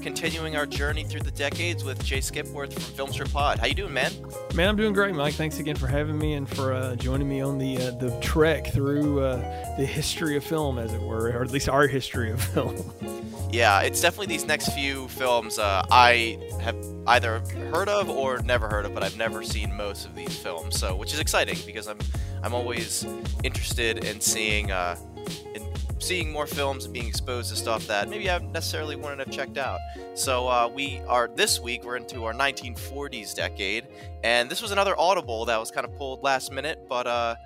[0.00, 3.58] continuing our journey through the decades with Jay Skipworth from Filmstrip Pod.
[3.58, 4.12] How you doing, man?
[4.54, 5.34] Man, I'm doing great, Mike.
[5.34, 8.72] Thanks again for having me and for uh, joining me on the uh, the trek
[8.72, 9.36] through uh,
[9.76, 12.76] the history of film, as it were, or at least our history of film.
[13.52, 16.76] Yeah, it's definitely these next few films uh, I have
[17.08, 17.40] either
[17.72, 20.78] heard of or never heard of, but I've never seen most of these films.
[20.78, 21.98] So, which is exciting because I'm
[22.42, 23.04] I'm always
[23.42, 24.96] interested in seeing uh,
[26.00, 29.58] seeing more films and being exposed to stuff that maybe I necessarily wouldn't have checked
[29.58, 29.78] out.
[30.14, 33.86] So uh, we are this week we're into our 1940s decade,
[34.24, 36.80] and this was another audible that was kind of pulled last minute.
[36.88, 37.36] But uh,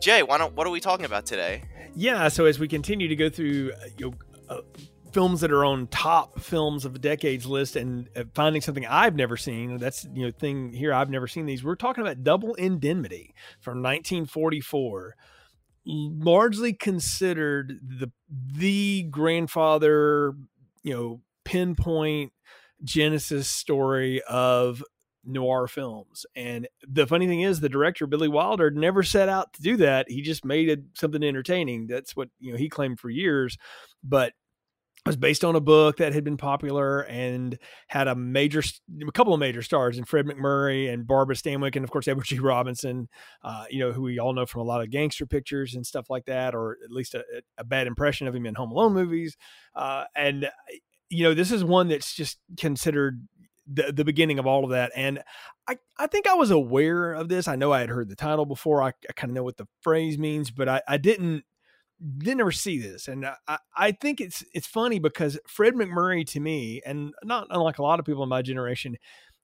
[0.00, 1.62] Jay, why don't what are we talking about today?
[1.94, 4.14] Yeah, so as we continue to go through, uh, you know,
[4.48, 4.60] uh,
[5.12, 9.16] films that are on top films of the decades list and uh, finding something I've
[9.16, 9.78] never seen.
[9.78, 11.64] That's you know thing here I've never seen these.
[11.64, 15.16] We're talking about Double Indemnity from 1944,
[15.88, 20.34] largely considered the the grandfather,
[20.82, 22.32] you know, pinpoint
[22.84, 24.84] genesis story of
[25.24, 26.26] noir films.
[26.36, 30.10] And the funny thing is, the director Billy Wilder never set out to do that.
[30.10, 31.86] He just made it something entertaining.
[31.86, 33.56] That's what you know he claimed for years,
[34.04, 34.34] but
[35.06, 38.62] was based on a book that had been popular and had a major,
[39.06, 42.26] a couple of major stars in Fred MacMurray and Barbara Stanwyck, and of course Edward
[42.26, 42.38] G.
[42.38, 43.08] Robinson,
[43.42, 46.10] uh, you know, who we all know from a lot of gangster pictures and stuff
[46.10, 47.24] like that, or at least a,
[47.56, 49.36] a bad impression of him in Home Alone movies.
[49.74, 50.50] Uh, and
[51.10, 53.26] you know, this is one that's just considered
[53.66, 54.92] the, the beginning of all of that.
[54.94, 55.22] And
[55.68, 57.48] I, I think I was aware of this.
[57.48, 58.82] I know I had heard the title before.
[58.82, 61.44] I, I kind of know what the phrase means, but I, I didn't
[62.18, 66.40] didn't ever see this, and I, I think it's it's funny because Fred MacMurray to
[66.40, 68.96] me, and not unlike a lot of people in my generation,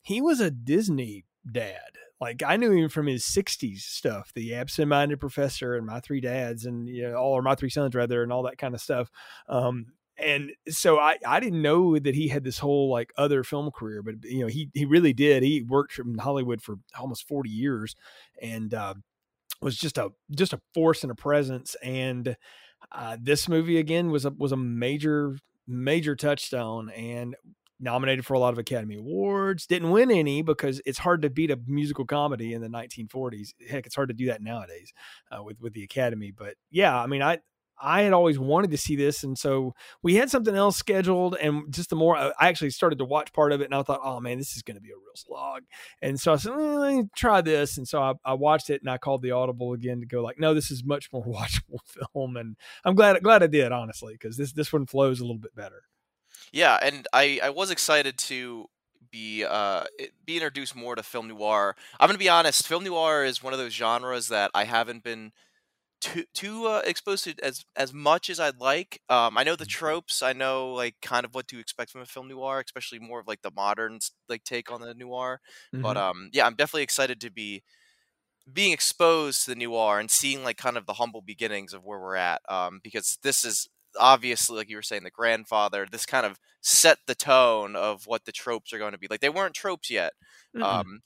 [0.03, 1.81] he was a Disney dad.
[2.21, 6.65] Like I knew him from his '60s stuff, the absent-minded professor, and my three dads,
[6.65, 9.11] and you know, all or my three sons rather, and all that kind of stuff.
[9.49, 13.71] Um, and so I, I didn't know that he had this whole like other film
[13.73, 15.43] career, but you know he he really did.
[15.43, 17.97] He worked in Hollywood for almost forty years,
[18.41, 18.95] and uh,
[19.65, 21.75] was just a just a force and a presence.
[21.83, 22.37] And
[22.93, 27.35] uh, this movie again was a was a major major touchstone and
[27.81, 29.67] nominated for a lot of Academy Awards.
[29.67, 33.55] Didn't win any because it's hard to beat a musical comedy in the 1940s.
[33.69, 34.93] Heck, it's hard to do that nowadays
[35.33, 36.31] uh, with with the Academy.
[36.31, 37.39] But yeah, I mean, I
[37.81, 41.37] I had always wanted to see this, and so we had something else scheduled.
[41.37, 44.01] And just the more I actually started to watch part of it, and I thought,
[44.03, 45.63] oh man, this is going to be a real slog.
[46.01, 47.77] And so I said, mm, let me try this.
[47.77, 50.39] And so I, I, watched it, and I called the Audible again to go like,
[50.39, 52.37] no, this is much more watchable film.
[52.37, 55.55] And I'm glad glad I did honestly because this this one flows a little bit
[55.55, 55.83] better.
[56.53, 58.67] Yeah, and I I was excited to
[59.11, 59.85] be uh
[60.25, 61.77] be introduced more to film noir.
[62.01, 65.33] I'm gonna be honest, film noir is one of those genres that I haven't been
[66.05, 69.01] too too uh, exposed to as as much as I'd like.
[69.09, 69.71] Um, I know the mm-hmm.
[69.71, 70.23] tropes.
[70.23, 73.27] I know like kind of what to expect from a film noir, especially more of
[73.27, 73.99] like the modern
[74.29, 75.41] like take on the noir.
[75.75, 75.83] Mm-hmm.
[75.83, 77.63] But um, yeah, I'm definitely excited to be
[78.53, 81.99] being exposed to the noir and seeing like kind of the humble beginnings of where
[81.99, 82.43] we're at.
[82.49, 85.87] Um, because this is obviously like you were saying the grandfather.
[85.91, 89.07] This kind of set the tone of what the tropes are going to be.
[89.09, 90.13] Like they weren't tropes yet.
[90.55, 90.63] Mm-hmm.
[90.63, 91.01] Um,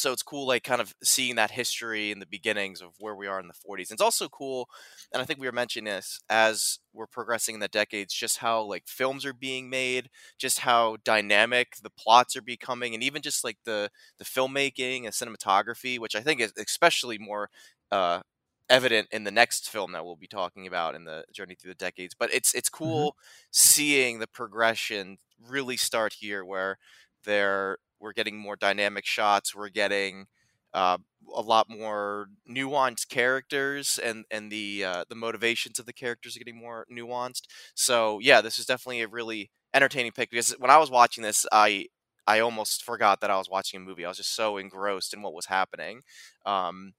[0.00, 3.26] so it's cool like kind of seeing that history and the beginnings of where we
[3.26, 4.68] are in the 40s and it's also cool
[5.12, 8.62] and i think we were mentioning this as we're progressing in the decades just how
[8.62, 10.08] like films are being made
[10.38, 15.14] just how dynamic the plots are becoming and even just like the the filmmaking and
[15.14, 17.50] cinematography which i think is especially more
[17.92, 18.20] uh
[18.68, 21.74] evident in the next film that we'll be talking about in the journey through the
[21.74, 22.84] decades but it's it's mm-hmm.
[22.84, 23.48] cool mm-hmm.
[23.50, 25.18] seeing the progression
[25.48, 26.78] really start here where
[27.24, 29.54] they're we're getting more dynamic shots.
[29.54, 30.26] We're getting
[30.72, 30.98] uh,
[31.34, 36.40] a lot more nuanced characters, and and the uh, the motivations of the characters are
[36.40, 37.42] getting more nuanced.
[37.74, 41.46] So yeah, this is definitely a really entertaining pick because when I was watching this,
[41.52, 41.86] I
[42.26, 44.04] I almost forgot that I was watching a movie.
[44.04, 46.02] I was just so engrossed in what was happening.
[46.46, 46.92] Um,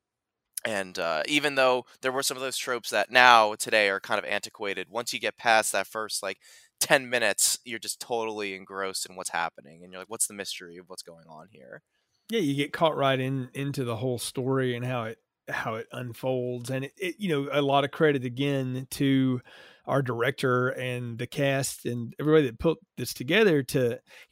[0.66, 4.20] and uh, even though there were some of those tropes that now today are kind
[4.20, 6.38] of antiquated, once you get past that first like
[6.82, 10.78] 10 minutes you're just totally engrossed in what's happening and you're like what's the mystery
[10.78, 11.84] of what's going on here?
[12.30, 15.20] Yeah you get caught right in into the whole story and how it
[15.50, 19.42] how it unfolds and it, it you know a lot of credit again to
[19.86, 23.88] our director and the cast and everybody that put this together to you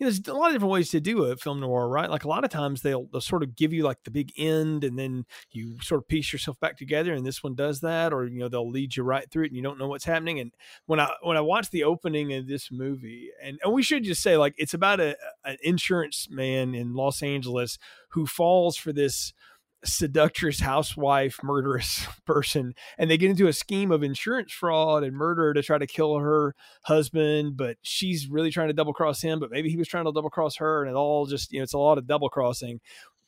[0.06, 2.10] know there's a lot of different ways to do a film noir right?
[2.10, 4.84] Like a lot of times they'll they'll sort of give you like the big end
[4.84, 8.26] and then you sort of piece yourself back together and this one does that or
[8.26, 10.40] you know they'll lead you right through it and you don't know what's happening.
[10.40, 10.52] And
[10.86, 14.22] when i when i watched the opening of this movie and, and we should just
[14.22, 17.78] say like it's about a an insurance man in los angeles
[18.10, 19.34] who falls for this
[19.86, 25.54] seductress housewife murderous person and they get into a scheme of insurance fraud and murder
[25.54, 26.54] to try to kill her
[26.84, 30.12] husband but she's really trying to double cross him but maybe he was trying to
[30.12, 32.80] double cross her and it all just you know it's a lot of double crossing.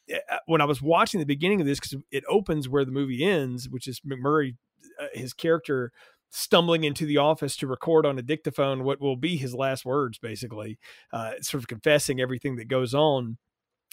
[0.10, 2.92] Eh, uh, when i was watching the beginning of this because it opens where the
[2.92, 4.56] movie ends which is macmurray
[5.02, 5.92] uh, his character
[6.32, 10.18] stumbling into the office to record on a dictaphone what will be his last words
[10.18, 10.78] basically
[11.14, 13.38] uh, sort of confessing everything that goes on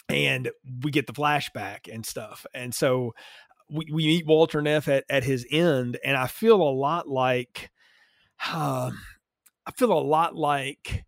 [0.09, 0.49] and
[0.83, 2.45] we get the flashback and stuff.
[2.53, 3.13] And so
[3.69, 7.69] we, we meet Walter Neff at, at his end, and I feel a lot like,
[8.51, 8.91] uh,
[9.65, 11.05] I feel a lot like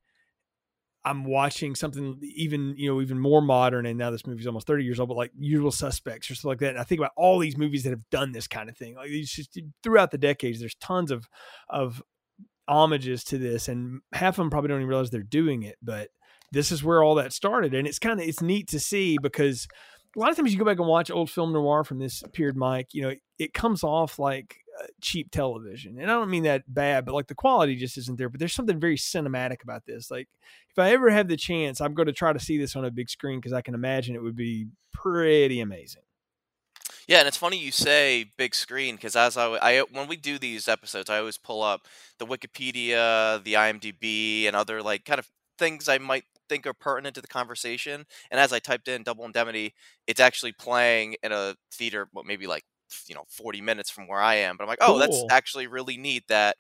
[1.04, 4.84] I'm watching something even you know even more modern, and now this movie's almost 30
[4.84, 6.72] years old, but like Usual Suspects or stuff like that.
[6.72, 8.96] And I think about all these movies that have done this kind of thing.
[8.96, 11.28] Like just throughout the decades, there's tons of
[11.70, 12.04] of
[12.68, 16.10] homages to this, and half of them probably don't even realize they're doing it, but
[16.52, 17.74] this is where all that started.
[17.74, 19.68] And it's kind of it's neat to see because
[20.16, 22.58] a lot of times you go back and watch old film noir from this period,
[22.58, 22.90] Mike.
[22.92, 27.06] You know, it comes off like uh, cheap television, and I don't mean that bad,
[27.06, 28.30] but like the quality just isn't there.
[28.30, 30.12] But there's something very cinematic about this.
[30.12, 30.28] Like
[30.70, 32.92] if I ever have the chance, I'm going to try to see this on a
[32.92, 36.04] big screen because I can imagine it would be pretty amazing.
[37.08, 40.38] Yeah, and it's funny you say big screen because as I, I when we do
[40.38, 41.88] these episodes, I always pull up
[42.20, 47.16] the Wikipedia, the IMDb, and other like kind of things I might think are pertinent
[47.16, 48.06] to the conversation.
[48.30, 49.74] And as I typed in Double Indemnity,
[50.06, 52.64] it's actually playing in a theater, what maybe like
[53.08, 54.58] you know 40 minutes from where I am.
[54.58, 55.00] But I'm like, oh, cool.
[55.00, 56.58] that's actually really neat that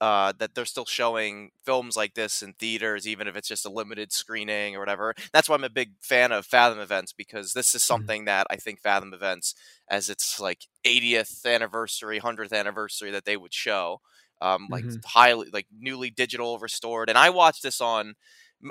[0.00, 3.70] uh, that they're still showing films like this in theaters, even if it's just a
[3.70, 5.14] limited screening or whatever.
[5.32, 7.94] That's why I'm a big fan of Fathom events because this is mm-hmm.
[7.94, 9.54] something that I think Fathom events,
[9.88, 14.00] as its like 80th anniversary, 100th anniversary, that they would show,
[14.40, 14.96] um, like mm-hmm.
[15.04, 17.08] highly, like newly digital restored.
[17.08, 18.14] And I watched this on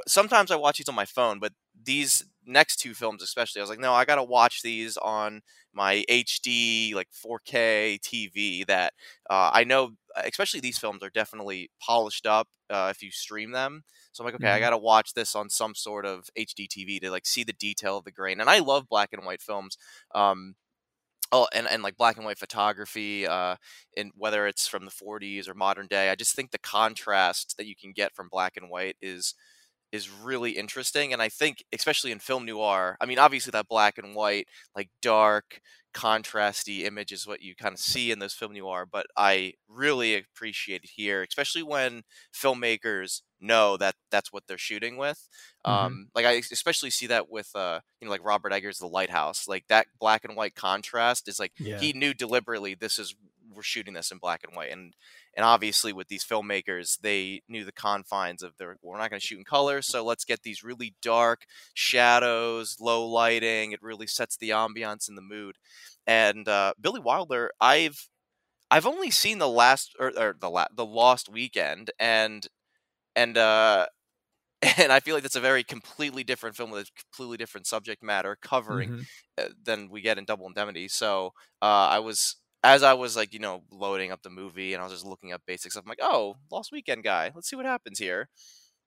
[0.07, 1.53] sometimes I watch these on my phone, but
[1.83, 5.41] these next two films especially, I was like, no, I gotta watch these on
[5.73, 8.65] my HD like 4K TV.
[8.65, 8.93] That
[9.29, 13.83] uh, I know, especially these films are definitely polished up uh, if you stream them.
[14.11, 14.55] So I'm like, okay, mm-hmm.
[14.55, 17.97] I gotta watch this on some sort of HD TV to like see the detail
[17.97, 18.39] of the grain.
[18.39, 19.77] And I love black and white films.
[20.13, 20.55] Um,
[21.33, 23.55] Oh, and, and like black and white photography, uh,
[23.95, 27.67] in whether it's from the 40s or modern day, I just think the contrast that
[27.67, 29.33] you can get from black and white is
[29.91, 33.97] is really interesting and i think especially in film noir i mean obviously that black
[33.97, 35.61] and white like dark
[35.93, 40.15] contrasty image is what you kind of see in those film noir but i really
[40.15, 42.03] appreciate it here especially when
[42.33, 45.27] filmmakers know that that's what they're shooting with
[45.65, 45.85] mm-hmm.
[45.85, 49.47] um like i especially see that with uh you know like robert eggers the lighthouse
[49.47, 51.77] like that black and white contrast is like yeah.
[51.77, 53.15] he knew deliberately this is
[53.53, 54.93] we're shooting this in black and white and
[55.35, 59.25] and obviously with these filmmakers they knew the confines of their we're not going to
[59.25, 64.37] shoot in color so let's get these really dark shadows low lighting it really sets
[64.37, 65.55] the ambiance and the mood
[66.07, 68.09] and uh, billy wilder i've
[68.69, 72.47] i've only seen the last or, or the la- the lost weekend and
[73.15, 73.85] and uh
[74.77, 78.03] and I feel like that's a very completely different film with a completely different subject
[78.03, 79.01] matter covering mm-hmm.
[79.37, 80.89] Uh, than we get in Double Indemnity.
[80.89, 81.27] So
[81.61, 84.85] uh, I was as I was like, you know, loading up the movie and I
[84.85, 87.31] was just looking up basic stuff, I'm like, oh, Lost Weekend guy.
[87.33, 88.29] Let's see what happens here.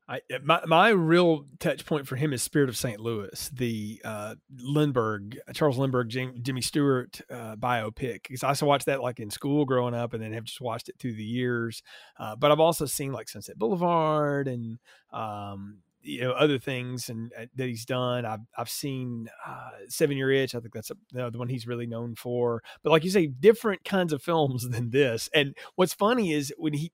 [0.06, 3.00] I, eh, my my real touch point for him is Spirit of St.
[3.00, 8.24] Louis, the uh, Lindbergh Charles Lindbergh Jim, Jimmy Stewart uh, biopic.
[8.24, 10.90] Because I also watched that like in school growing up, and then have just watched
[10.90, 11.82] it through the years.
[12.18, 14.78] Uh, but I've also seen like Sunset Boulevard and
[15.10, 18.24] um, you know other things and uh, that he's done.
[18.24, 20.54] I've I've seen uh, Seven Year Itch.
[20.54, 22.62] I think that's a, you know, the one he's really known for.
[22.82, 25.28] But like you say, different kinds of films than this.
[25.34, 26.92] And what's funny is when he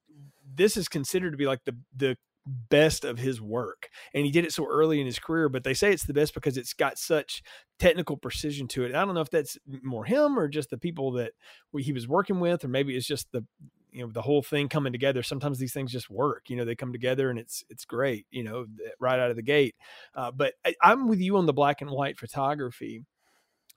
[0.54, 4.46] this is considered to be like the the best of his work and he did
[4.46, 6.98] it so early in his career but they say it's the best because it's got
[6.98, 7.42] such
[7.78, 11.12] technical precision to it i don't know if that's more him or just the people
[11.12, 11.32] that
[11.78, 13.44] he was working with or maybe it's just the
[13.92, 16.74] you know the whole thing coming together sometimes these things just work you know they
[16.74, 18.66] come together and it's it's great you know
[18.98, 19.74] right out of the gate
[20.14, 23.04] uh, but I, i'm with you on the black and white photography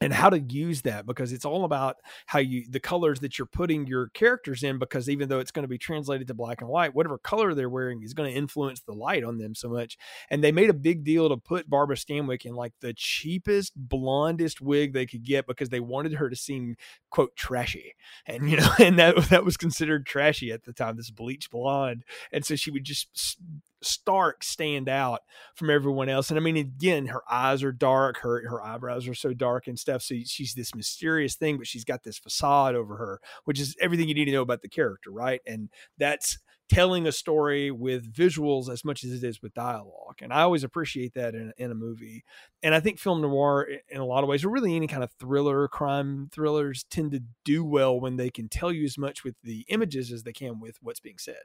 [0.01, 3.45] and how to use that because it's all about how you the colors that you're
[3.45, 6.69] putting your characters in because even though it's going to be translated to black and
[6.69, 9.97] white whatever color they're wearing is going to influence the light on them so much.
[10.29, 14.61] And they made a big deal to put barbara stanwyck in like the cheapest blondest
[14.61, 16.75] wig they could get because they wanted her to seem
[17.09, 17.93] quote trashy.
[18.25, 18.85] And you know mm.
[18.87, 22.03] and that that was considered trashy at the time this bleach blonde.
[22.31, 23.37] And so she would just
[23.83, 25.21] stark stand out
[25.55, 26.29] from everyone else.
[26.29, 29.77] And I mean, again, her eyes are dark, her her eyebrows are so dark and
[29.77, 30.01] stuff.
[30.01, 34.07] So she's this mysterious thing, but she's got this facade over her, which is everything
[34.07, 35.41] you need to know about the character, right?
[35.45, 36.37] And that's
[36.69, 40.19] telling a story with visuals as much as it is with dialogue.
[40.21, 42.23] And I always appreciate that in, in a movie.
[42.61, 45.11] And I think film noir, in a lot of ways, or really any kind of
[45.19, 49.35] thriller, crime thrillers, tend to do well when they can tell you as much with
[49.43, 51.43] the images as they can with what's being said.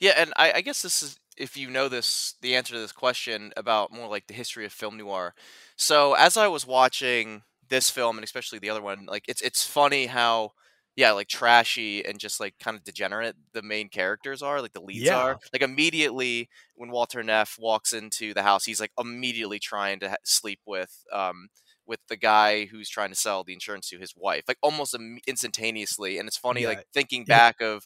[0.00, 2.92] Yeah, and I, I guess this is if you know this, the answer to this
[2.92, 5.34] question about more like the history of film noir.
[5.76, 9.64] So as I was watching this film and especially the other one, like it's it's
[9.64, 10.52] funny how
[10.96, 14.82] yeah, like trashy and just like kind of degenerate the main characters are, like the
[14.82, 15.16] leads Yeah.
[15.16, 15.38] are.
[15.52, 20.16] Like immediately when Walter Neff walks into the house, he's like immediately trying to ha-
[20.24, 21.48] sleep with um
[21.86, 25.18] with the guy who's trying to sell the insurance to his wife, like almost im-
[25.26, 26.18] instantaneously.
[26.18, 26.68] And it's funny, Yeah.
[26.68, 27.40] like thinking Yeah.
[27.40, 27.84] back of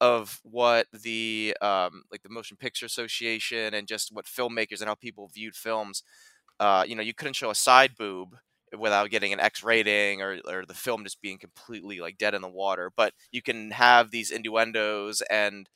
[0.00, 4.94] of what the um like the Motion Picture Association and just what filmmakers and how
[4.94, 6.02] people viewed films.
[6.60, 8.36] Uh, you know, you couldn't show a side boob
[8.78, 12.42] without getting an X rating or, or the film just being completely like dead in
[12.42, 12.92] the water.
[12.96, 15.68] But you can have these innuendos and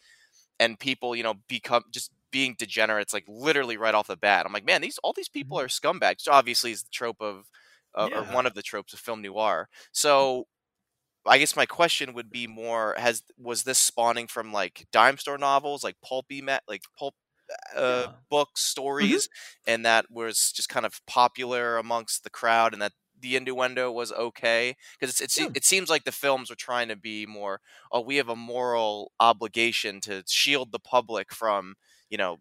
[0.61, 4.47] and people, you know, become just being degenerates like literally right off the bat.
[4.47, 6.19] I'm like, man, these all these people are scumbags.
[6.27, 7.47] Which obviously, is the trope of
[7.95, 9.69] uh, or one of the tropes of film noir.
[9.93, 10.47] So.
[11.27, 15.39] I guess my question would be more: Has was this spawning from like dime store
[15.39, 17.15] novels, like pulpy, ma- like pulp
[17.75, 18.15] uh, Yeah.
[18.31, 19.29] books, stories,
[19.67, 24.13] and that was just kind of popular amongst the crowd, and that the innuendo was
[24.13, 25.51] okay because it's, it's Yeah.
[25.55, 27.61] it seems like the films were trying to be more.
[27.93, 31.77] Oh, we have a moral obligation to shield the public from
[32.11, 32.39] you know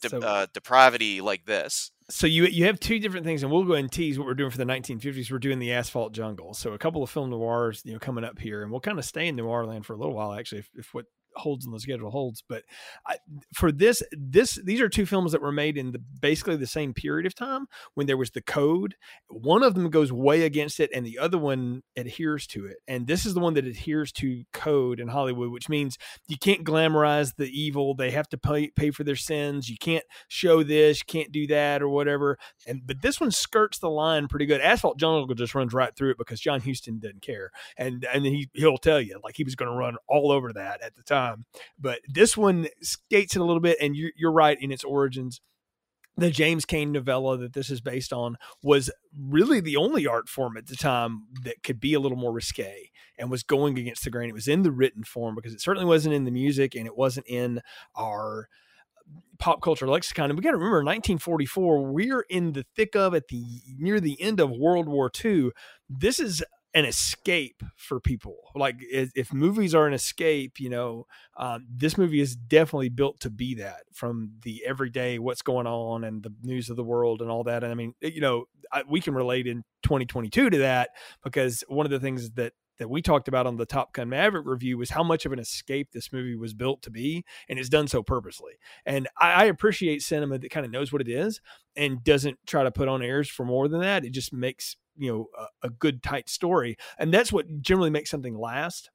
[0.00, 1.92] de- So- uh, depravity like this.
[2.10, 4.50] So you you have two different things, and we'll go and tease what we're doing
[4.50, 5.30] for the 1950s.
[5.30, 8.38] We're doing the Asphalt Jungle, so a couple of film noirs, you know, coming up
[8.38, 10.70] here, and we'll kind of stay in noir land for a little while, actually, if,
[10.74, 12.42] if what holds on the schedule holds.
[12.46, 12.64] But
[13.06, 13.16] I,
[13.54, 16.94] for this, this these are two films that were made in the basically the same
[16.94, 18.96] period of time when there was the code.
[19.28, 22.78] One of them goes way against it, and the other one adheres to it.
[22.86, 26.64] And this is the one that adheres to code in Hollywood, which means you can't
[26.64, 27.94] glamorize the evil.
[27.94, 29.68] They have to pay pay for their sins.
[29.68, 32.38] You can't show this, you can't do that, or whatever.
[32.66, 34.60] And but this one skirts the line pretty good.
[34.60, 38.48] Asphalt Jungle just runs right through it because John Huston didn't care, and and he
[38.54, 41.17] he'll tell you like he was going to run all over that at the time.
[41.18, 41.44] Um,
[41.78, 45.40] but this one skates it a little bit, and you're you're right in its origins.
[46.16, 50.56] The James Cain novella that this is based on was really the only art form
[50.56, 54.10] at the time that could be a little more risque and was going against the
[54.10, 54.28] grain.
[54.28, 56.96] It was in the written form because it certainly wasn't in the music and it
[56.96, 57.60] wasn't in
[57.96, 58.48] our
[59.38, 60.30] pop culture lexicon.
[60.30, 63.44] And we got to remember 1944, we're in the thick of at the
[63.78, 65.50] near the end of World War II.
[65.88, 66.42] This is
[66.74, 68.36] an escape for people.
[68.54, 71.06] Like if, movies are an escape, you know,
[71.36, 76.04] um, this movie is definitely built to be that from the everyday what's going on
[76.04, 77.62] and the news of the world and all that.
[77.64, 80.90] And I mean, you know, I, we can relate in 2022 to that
[81.24, 84.46] because one of the things that that we talked about on the Top Gun Maverick
[84.46, 87.68] review was how much of an escape this movie was built to be, and it's
[87.68, 88.52] done so purposely.
[88.86, 91.40] And I, I appreciate cinema that kind of knows what it is
[91.76, 94.04] and doesn't try to put on airs for more than that.
[94.04, 98.10] It just makes you know a, a good tight story, and that's what generally makes
[98.10, 98.90] something last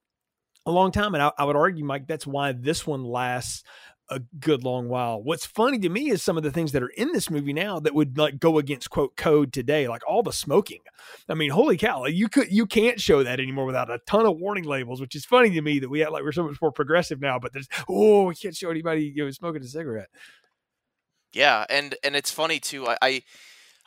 [0.65, 1.13] a long time.
[1.13, 3.63] And I, I would argue, Mike, that's why this one lasts
[4.13, 5.21] a good long while.
[5.21, 7.79] What's funny to me is some of the things that are in this movie now
[7.79, 10.81] that would like go against quote code today, like all the smoking.
[11.27, 14.37] I mean, holy cow, you could you can't show that anymore without a ton of
[14.37, 16.71] warning labels, which is funny to me that we have like we're so much more
[16.71, 20.09] progressive now, but there's oh, we can't show anybody you know smoking a cigarette.
[21.33, 22.87] Yeah, and and it's funny too.
[22.87, 23.21] I I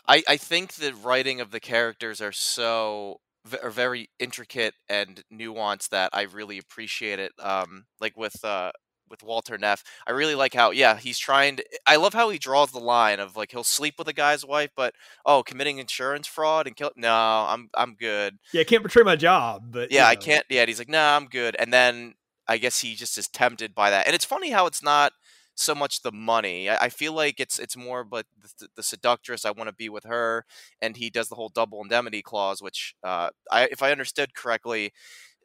[0.08, 3.20] I, I think the writing of the characters are so
[3.62, 7.32] are very intricate and nuanced that I really appreciate it.
[7.38, 8.72] Um, like with uh
[9.08, 11.64] with Walter Neff, I really like how yeah he's trying to.
[11.86, 14.70] I love how he draws the line of like he'll sleep with a guy's wife,
[14.76, 14.94] but
[15.24, 16.92] oh committing insurance fraud and kill.
[16.96, 18.38] No, I'm I'm good.
[18.52, 20.44] Yeah, I can't betray my job, but you Yeah, I can't.
[20.48, 21.56] Yeah, and he's like, nah, I'm good.
[21.58, 22.14] And then
[22.48, 24.06] I guess he just is tempted by that.
[24.06, 25.12] And it's funny how it's not
[25.54, 26.68] so much the money.
[26.68, 28.26] I, I feel like it's it's more but
[28.58, 29.44] the, the seductress.
[29.44, 30.44] I want to be with her,
[30.80, 34.92] and he does the whole double indemnity clause, which uh, I, if I understood correctly.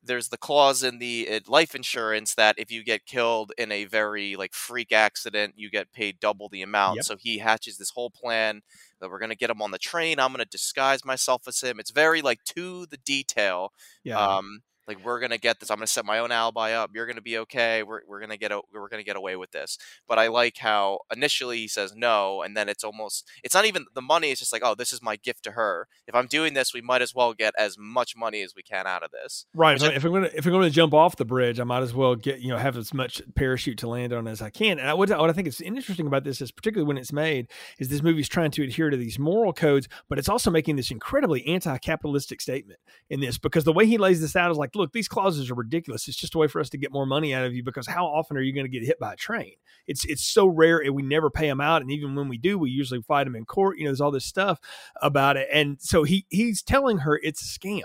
[0.04, 3.86] There's the clause in the uh, life insurance that if you get killed in a
[3.86, 7.04] very like freak accident, you get paid double the amount.
[7.04, 7.06] Yep.
[7.06, 8.62] So he hatches this whole plan
[9.00, 10.20] that we're gonna get him on the train.
[10.20, 11.80] I'm gonna disguise myself as him.
[11.80, 13.72] It's very like to the detail
[14.04, 14.26] Yeah.
[14.30, 15.70] um, like we're gonna get this.
[15.70, 16.92] I'm gonna set my own alibi up.
[16.94, 17.84] You're gonna be okay.
[17.84, 19.78] We're we're gonna get we're gonna get away with this.
[20.08, 23.86] But I like how initially he says no, and then it's almost it's not even
[23.94, 24.32] the money.
[24.32, 25.88] It's just like oh, this is my gift to her.
[26.08, 28.88] If I'm doing this, we might as well get as much money as we can
[28.88, 29.46] out of this.
[29.54, 29.80] Right.
[29.80, 32.16] So if I'm gonna if I'm gonna jump off the bridge, I might as well
[32.16, 34.80] get you know have as much parachute to land on as I can.
[34.80, 37.50] And I, what, what I think is interesting about this is particularly when it's made
[37.80, 40.92] is this movie's trying to adhere to these moral codes, but it's also making this
[40.92, 44.94] incredibly anti-capitalistic statement in this because the way he lays this out is like, look,
[44.94, 46.08] these clauses are ridiculous.
[46.08, 48.06] It's just a way for us to get more money out of you because how
[48.06, 49.54] often are you going to get hit by a train?
[49.88, 52.58] It's it's so rare and we never pay them out, and even when we do,
[52.58, 53.78] we usually fight them in court.
[53.78, 54.60] You know, there's all this stuff
[55.02, 57.82] about it, and so he he's telling her it's a scam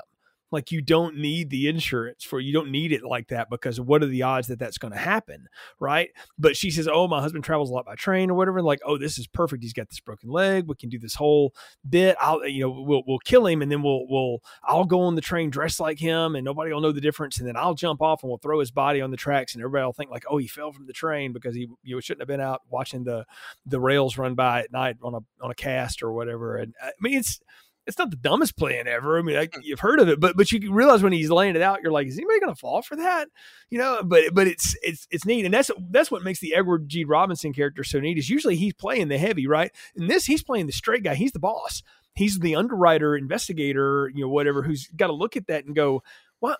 [0.50, 4.02] like you don't need the insurance for you don't need it like that because what
[4.02, 5.46] are the odds that that's going to happen
[5.80, 6.10] right?
[6.38, 8.98] But she says oh my husband travels a lot by train or whatever like oh
[8.98, 11.54] this is perfect he's got this broken leg we can do this whole
[11.88, 15.14] bit i'll you know we'll, we'll kill him and then we'll we'll i'll go on
[15.14, 18.02] the train dressed like him and nobody will know the difference and then i'll jump
[18.02, 20.38] off and we'll throw his body on the tracks and everybody will think like oh
[20.38, 23.24] he fell from the train because he you shouldn't have been out watching the
[23.66, 26.56] the rails run by at night on a on a cast or whatever.
[26.56, 27.40] And i mean it's
[27.86, 29.18] it's not the dumbest plan ever.
[29.18, 29.60] I mean, I, hmm.
[29.62, 32.06] you've heard of it, but but you realize when he's laying it out, you're like,
[32.06, 33.28] is anybody going to fall for that?
[33.70, 36.88] You know, but but it's it's it's neat, and that's that's what makes the Edward
[36.88, 37.04] G.
[37.04, 38.18] Robinson character so neat.
[38.18, 39.70] Is usually he's playing the heavy, right?
[39.94, 41.14] In this, he's playing the straight guy.
[41.14, 41.82] He's the boss.
[42.14, 46.02] He's the underwriter, investigator, you know, whatever, who's got to look at that and go,
[46.40, 46.58] what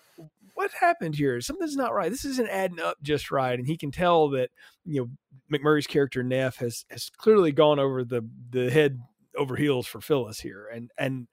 [0.53, 1.39] what happened here?
[1.41, 2.09] Something's not right.
[2.09, 3.57] This isn't adding up just right.
[3.57, 4.49] And he can tell that,
[4.85, 5.09] you know,
[5.57, 8.99] MacMurray's character Neff has has clearly gone over the the head
[9.37, 11.27] over heels for Phyllis here, and and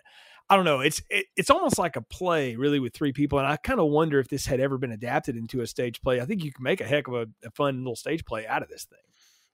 [0.50, 0.80] I don't know.
[0.80, 3.38] It's it, it's almost like a play, really, with three people.
[3.38, 6.20] And I kind of wonder if this had ever been adapted into a stage play.
[6.20, 8.62] I think you can make a heck of a, a fun little stage play out
[8.62, 8.98] of this thing.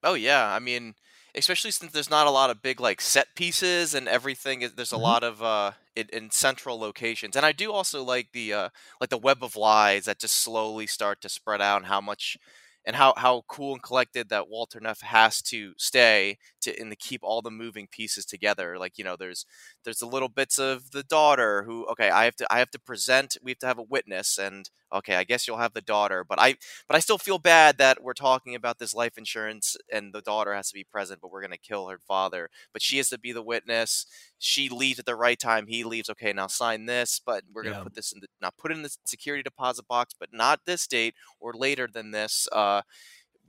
[0.03, 0.95] Oh yeah, I mean,
[1.35, 4.61] especially since there's not a lot of big like set pieces and everything.
[4.75, 5.03] There's a mm-hmm.
[5.03, 8.69] lot of uh in, in, central locations, and I do also like the uh
[9.01, 12.37] like the web of lies that just slowly start to spread out and how much
[12.85, 16.97] and how how cool and collected that Walter Neff has to stay to and to
[16.97, 18.79] keep all the moving pieces together.
[18.79, 19.45] Like you know, there's
[19.85, 22.79] there's the little bits of the daughter who okay, I have to I have to
[22.79, 23.37] present.
[23.43, 26.41] We have to have a witness, and okay, I guess you'll have the daughter, but
[26.41, 26.57] I
[26.89, 30.55] but I still feel bad that we're talking about this life insurance and the daughter
[30.55, 32.51] has to be present, but we're gonna kill her father.
[32.73, 34.07] But she has to be the witness.
[34.39, 35.67] She leaves at the right time.
[35.67, 36.11] He leaves.
[36.11, 37.83] Okay, now sign this, but we're gonna yeah.
[37.83, 41.15] put this in the not put in the security deposit box, but not this date
[41.41, 42.49] or later than this.
[42.53, 42.83] Uh,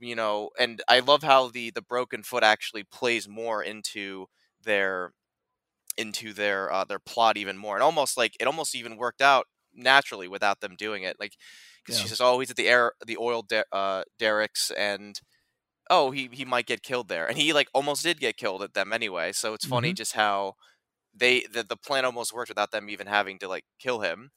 [0.00, 4.26] you know, and I love how the the broken foot actually plays more into
[4.64, 5.12] their
[5.96, 9.46] into their uh, their plot even more, and almost like it almost even worked out
[9.74, 11.16] naturally without them doing it.
[11.18, 11.34] Like
[11.84, 12.02] because yeah.
[12.02, 15.20] she says, "Oh, he's at the air the oil uh, derricks," and
[15.90, 18.74] oh, he he might get killed there, and he like almost did get killed at
[18.74, 19.32] them anyway.
[19.32, 19.96] So it's funny mm-hmm.
[19.96, 20.54] just how
[21.14, 24.30] they the, the plan almost worked without them even having to like kill him.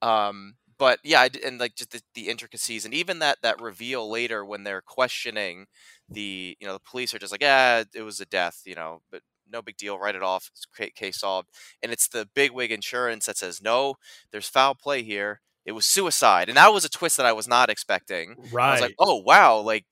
[0.00, 4.44] Um, but yeah, and like just the, the, intricacies, and even that that reveal later
[4.44, 5.66] when they're questioning
[6.08, 9.02] the you know the police are just like, yeah, it was a death, you know,
[9.10, 9.22] but
[9.52, 11.48] no big deal, write it off, It's case solved.
[11.82, 13.96] And it's the bigwig insurance that says, no,
[14.30, 15.40] there's foul play here.
[15.64, 18.34] It was suicide, and that was a twist that I was not expecting.
[18.50, 18.70] Right.
[18.70, 19.84] I was like, oh wow, like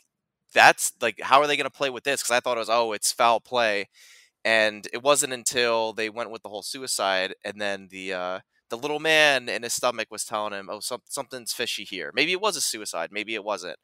[0.53, 2.23] that's like how are they going to play with this?
[2.23, 3.88] Because I thought it was oh, it's foul play,
[4.44, 8.79] and it wasn't until they went with the whole suicide, and then the uh, the
[8.79, 12.11] little man in his stomach was telling him, oh, some, something's fishy here.
[12.14, 13.77] Maybe it was a suicide, maybe it wasn't,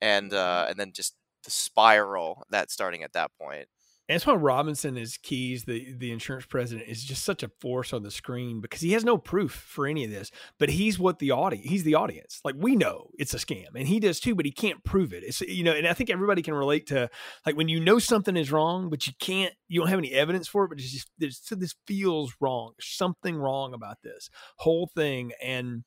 [0.00, 1.14] and uh, and then just
[1.44, 3.68] the spiral that starting at that point.
[4.10, 8.10] Antoine Robinson is Keyes, the the insurance president, is just such a force on the
[8.10, 10.30] screen because he has no proof for any of this.
[10.58, 12.40] But he's what the audience, he's the audience.
[12.44, 15.22] Like we know it's a scam, and he does too, but he can't prove it.
[15.22, 17.08] It's you know, and I think everybody can relate to
[17.46, 20.48] like when you know something is wrong, but you can't, you don't have any evidence
[20.48, 22.72] for it, but it's just this feels wrong.
[22.80, 25.84] Something wrong about this whole thing, and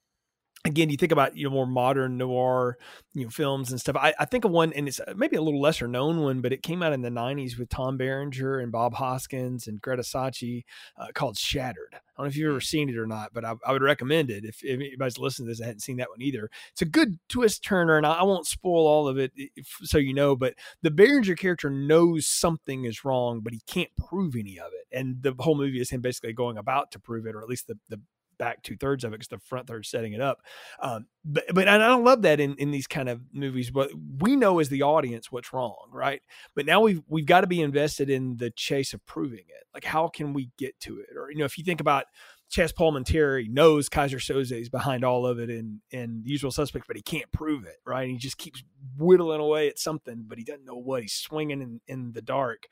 [0.66, 2.78] again, you think about you know more modern noir
[3.14, 3.96] you know films and stuff.
[3.96, 6.54] I, I think of one, and it's uh, maybe a little lesser known one, but
[6.54, 10.66] it came out in the '90s with Tom Berenger and Bob Hoskins and Greta Scacchi,
[10.98, 11.94] uh, called Shattered.
[11.94, 14.30] I don't know if you've ever seen it or not, but I, I would recommend
[14.30, 15.62] it if, if, anybody's listening to this.
[15.62, 16.50] I hadn't seen that one either.
[16.72, 19.98] It's a good twist turner, and I, I won't spoil all of it if, so
[19.98, 20.36] you know.
[20.36, 24.98] But the Berenger character knows something is wrong, but he can't prove any of it,
[24.98, 27.68] and the whole movie is him basically going about to prove it, or at least
[27.68, 28.00] the the
[28.38, 30.40] back two thirds of it because the front third setting it up.
[30.82, 33.72] Um, but but I don't love that in in these kind of movies.
[33.72, 36.22] But we know as the audience what's wrong, right?
[36.56, 39.68] But now we've we've got to be invested in the chase of proving it.
[39.74, 41.18] Like how can we get to it?
[41.18, 42.06] Or you know, if you think about
[42.54, 46.96] Chazz Palminteri knows Keyser Söze is behind all of it and and Usual Suspects, but
[46.96, 48.04] he can't prove it, right?
[48.04, 48.64] And he just keeps
[48.98, 51.02] whittling away at something, but he doesn't know what.
[51.02, 52.68] He's swinging in, in the dark.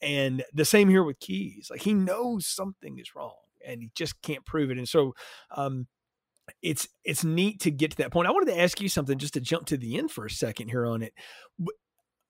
[0.00, 1.68] And the same here with Keyes.
[1.70, 4.78] Like he knows something is wrong and he just can't prove it.
[4.78, 5.14] And so,
[5.54, 5.86] um,
[6.62, 8.28] it's it's neat to get to that point.
[8.28, 10.68] I wanted to ask you something just to jump to the end for a second
[10.68, 11.12] here on it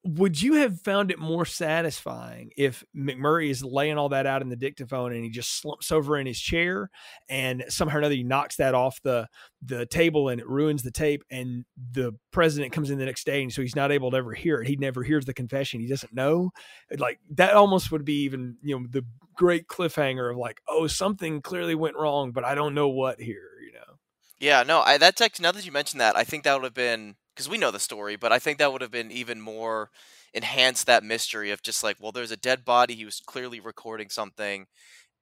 [0.06, 4.48] would you have found it more satisfying if MacMurray is laying all that out in
[4.48, 6.90] the dictaphone and he just slumps over in his chair
[7.28, 9.26] and somehow or another he knocks that off the
[9.62, 13.42] the table and it ruins the tape and the president comes in the next day
[13.42, 14.68] and so he's not able to ever hear it.
[14.68, 15.80] He never hears the confession.
[15.80, 16.52] He doesn't know.
[16.96, 21.42] Like that almost would be even, you know, the great cliffhanger of like, oh, something
[21.42, 23.98] clearly went wrong, but I don't know what here, you know.
[24.38, 26.74] Yeah, no, I that text now that you mentioned that, I think that would have
[26.74, 29.90] been because we know the story, but I think that would have been even more
[30.32, 32.94] enhanced that mystery of just like, well, there's a dead body.
[32.94, 34.66] He was clearly recording something,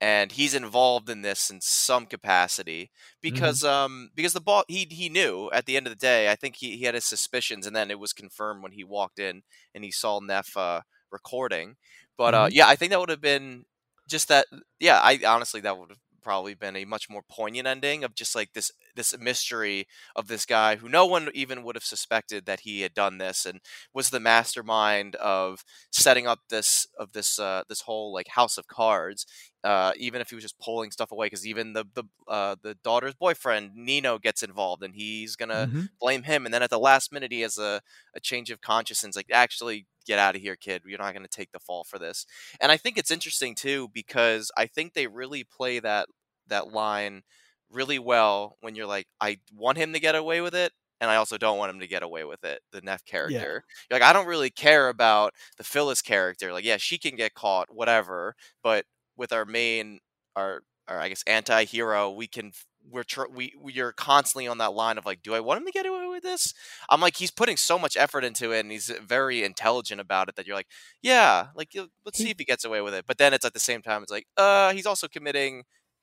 [0.00, 3.34] and he's involved in this in some capacity mm-hmm.
[3.34, 3.94] because mm-hmm.
[3.94, 6.30] um because the ball he he knew at the end of the day.
[6.30, 9.18] I think he, he had his suspicions, and then it was confirmed when he walked
[9.18, 9.42] in
[9.74, 11.76] and he saw Neff uh, recording.
[12.16, 12.44] But uh, mm-hmm.
[12.44, 13.64] uh, yeah, I think that would have been
[14.08, 14.46] just that.
[14.78, 18.34] Yeah, I honestly that would have probably been a much more poignant ending of just
[18.34, 22.60] like this this mystery of this guy who no one even would have suspected that
[22.60, 23.60] he had done this and
[23.92, 28.66] was the mastermind of setting up this of this uh, this whole like house of
[28.66, 29.26] cards
[29.64, 32.74] uh, even if he was just pulling stuff away because even the the uh, the
[32.84, 35.82] daughter's boyfriend Nino gets involved and he's gonna mm-hmm.
[36.00, 37.80] blame him and then at the last minute he has a,
[38.14, 40.82] a change of consciousness like actually get out of here, kid.
[40.86, 42.26] You're not going to take the fall for this.
[42.60, 46.08] And I think it's interesting too because I think they really play that
[46.48, 47.22] that line
[47.70, 51.16] really well when you're like, I want him to get away with it, and I
[51.16, 52.60] also don't want him to get away with it.
[52.72, 53.94] The Neff character, yeah.
[53.94, 56.52] like, I don't really care about the Phyllis character.
[56.52, 58.34] Like, yeah, she can get caught, whatever.
[58.62, 58.84] But
[59.16, 60.00] with our main,
[60.36, 62.52] our, our I guess anti-hero, we can
[62.90, 65.72] we're tr- we we're constantly on that line of like, do I want him to
[65.72, 66.52] get away with this?
[66.90, 70.36] I'm like, he's putting so much effort into it, and he's very intelligent about it
[70.36, 70.68] that you're like,
[71.02, 71.70] yeah, like
[72.04, 73.06] let's see if he gets away with it.
[73.06, 75.62] But then it's at the same time, it's like, uh, he's also committing,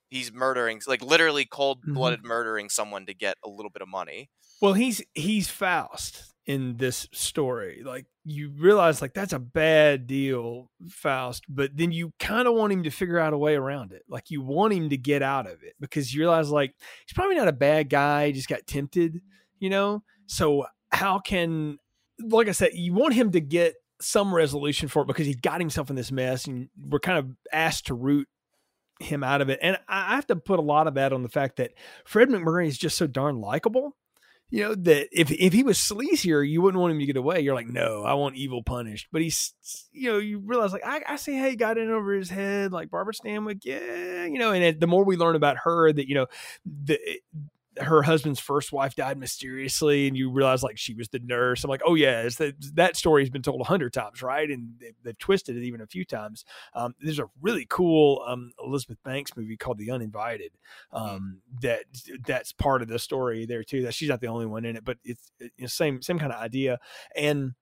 [0.09, 2.29] he's murdering, like literally cold blooded mm-hmm.
[2.29, 4.29] murdering someone to get a little bit of money.
[4.61, 7.81] Well, he's he's Faust in this story.
[7.81, 12.73] Like you realize like that's a bad deal, Faust, but then you kind of want
[12.73, 14.03] him to figure out a way around it.
[14.09, 16.73] Like you want him to get out of it because you realize like
[17.07, 19.21] he's probably not a bad guy, he just got tempted,
[19.59, 20.03] you know?
[20.25, 21.77] So how can
[22.19, 25.61] like I said, you want him to get some resolution for it because he got
[25.61, 28.27] himself in this mess and we're kind of asked to root
[28.99, 29.59] him out of it.
[29.61, 31.71] And I have to put a lot of that on the fact that
[32.03, 33.95] Fred MacMurray is just so darn likable
[34.51, 37.39] you know that if if he was sleazier, you wouldn't want him to get away.
[37.39, 39.07] You're like, no, I want evil punished.
[39.09, 39.53] But he's,
[39.93, 42.73] you know, you realize like I, I see how he got in over his head,
[42.73, 44.51] like Barbara Stanwyck, yeah, you know.
[44.51, 46.27] And it, the more we learn about her, that you know,
[46.65, 46.99] the
[47.79, 51.63] her husband's first wife died mysteriously and you realize like she was the nurse.
[51.63, 54.49] I'm like oh yeah that, that story has been told a hundred times right?
[54.49, 56.45] And they, have twisted it even a few times.
[56.73, 60.51] Um, there's a really cool um, elizabeth banks movie called the uninvited
[60.91, 60.97] hmm.
[60.97, 61.83] um, that
[62.25, 64.83] that's part of the story there too that she's not the only one in it
[64.83, 66.79] but it's, it's same same kind of idea.
[67.15, 67.53] And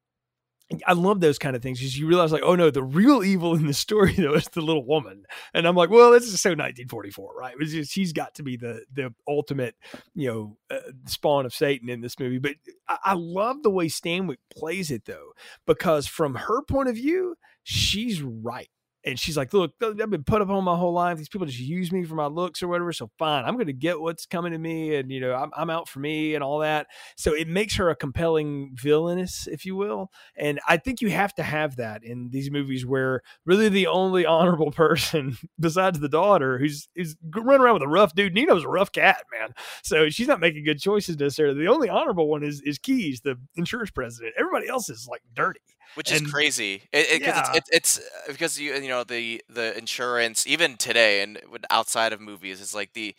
[0.85, 3.55] I love those kind of things because you realize, like, oh no, the real evil
[3.55, 6.51] in the story though is the little woman, and I'm like, well, this is so
[6.51, 7.55] 1944, right?
[7.59, 9.75] Just, she's got to be the the ultimate,
[10.13, 12.37] you know, uh, spawn of Satan in this movie.
[12.37, 12.55] But
[12.87, 15.31] I, I love the way Stanwyck plays it though,
[15.65, 18.69] because from her point of view, she's right
[19.05, 21.17] and she's like, "Look, I've been put up on my whole life.
[21.17, 22.91] These people just use me for my looks or whatever.
[22.91, 25.69] So fine, I'm going to get what's coming to me, and you know, I'm, I'm
[25.69, 26.87] out for me and all that.
[27.17, 30.11] So it makes her a compelling villainess, if you will.
[30.35, 34.25] And I think you have to have that in these movies where really the only
[34.39, 38.33] honorable person besides the daughter, who's is running around with a rough dude.
[38.33, 39.53] Nino's a rough cat, man.
[39.83, 41.59] So she's not making good choices necessarily.
[41.59, 44.33] The only honorable one is is Keyes, the insurance president.
[44.37, 45.61] Everybody else is like dirty
[45.95, 46.83] which and, is crazy.
[46.91, 47.39] It, it, yeah.
[47.39, 52.13] it's, it's, it's uh, because you you know the the insurance even today and outside
[52.13, 53.15] of movies it's like the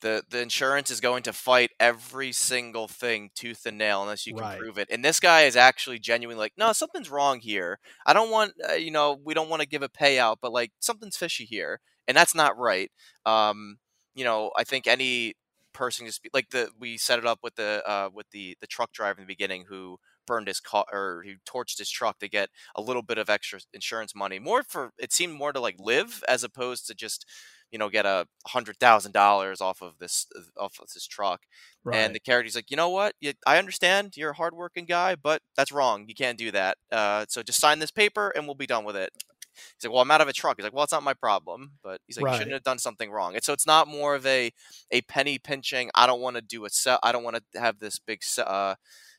[0.00, 4.34] the the insurance is going to fight every single thing tooth and nail unless you
[4.34, 4.58] can right.
[4.58, 4.88] prove it.
[4.90, 7.78] And this guy is actually genuinely like, no, something's wrong here.
[8.06, 10.72] I don't want uh, you know we don't want to give a payout, but like
[10.80, 12.90] something's fishy here, and that's not right.
[13.26, 13.78] Um,
[14.14, 15.34] you know, I think any
[15.72, 18.66] person just be, like the we set it up with the uh with the the
[18.66, 19.98] truck driver in the beginning who
[20.30, 23.58] burned his car or he torched his truck to get a little bit of extra
[23.74, 24.38] insurance money.
[24.38, 27.26] More for it seemed more to like live as opposed to just
[27.72, 31.40] you know get a hundred thousand dollars off of this uh, off of this truck.
[31.82, 31.96] Right.
[31.96, 33.14] And the character's like, you know what?
[33.44, 36.04] I understand you're a hardworking guy, but that's wrong.
[36.06, 36.76] You can't do that.
[36.92, 39.10] Uh, so just sign this paper and we'll be done with it.
[39.52, 40.56] He's like, well, I'm out of a truck.
[40.56, 41.72] He's like, well, it's not my problem.
[41.82, 42.32] But he's like, right.
[42.32, 43.34] you shouldn't have done something wrong.
[43.34, 44.52] And so it's not more of a
[44.92, 45.90] a penny pinching.
[45.94, 47.00] I don't want to do a sell.
[47.02, 48.76] I don't want to have this big uh,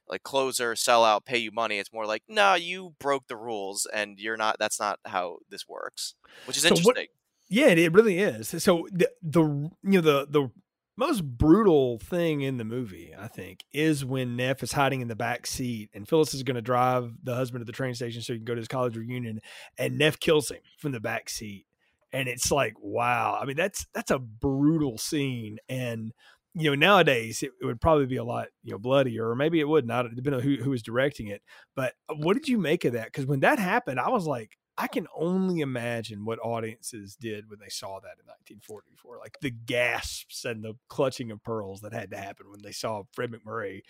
[0.08, 1.80] like closer, sell out, pay you money.
[1.80, 4.58] It's more like, no, nah, you broke the rules, and you're not.
[4.60, 6.94] That's not how this works, which is so interesting.
[6.94, 7.08] What,
[7.50, 8.50] yeah, it really is.
[8.64, 10.52] So the the you know the the
[10.98, 15.16] most brutal thing in the movie, I think, is when Neff is hiding in the
[15.16, 18.34] back seat and Phyllis is going to drive the husband to the train station so
[18.34, 19.42] he can go to his college reunion,
[19.78, 21.66] and Neff kills him from the back seat.
[22.14, 23.40] And it's like, wow.
[23.42, 25.60] I mean, that's that's a brutal scene.
[25.70, 26.12] And
[26.54, 29.60] you know, nowadays it, it would probably be a lot, you know, bloodier, or maybe
[29.60, 31.42] it would not, depending on who, who was directing it.
[31.76, 33.06] But uh, what did you make of that?
[33.06, 37.60] Because when that happened, I was like, I can only imagine what audiences did when
[37.60, 42.10] they saw that in 1944, like the gasps and the clutching of pearls that had
[42.12, 43.82] to happen when they saw Fred MacMurray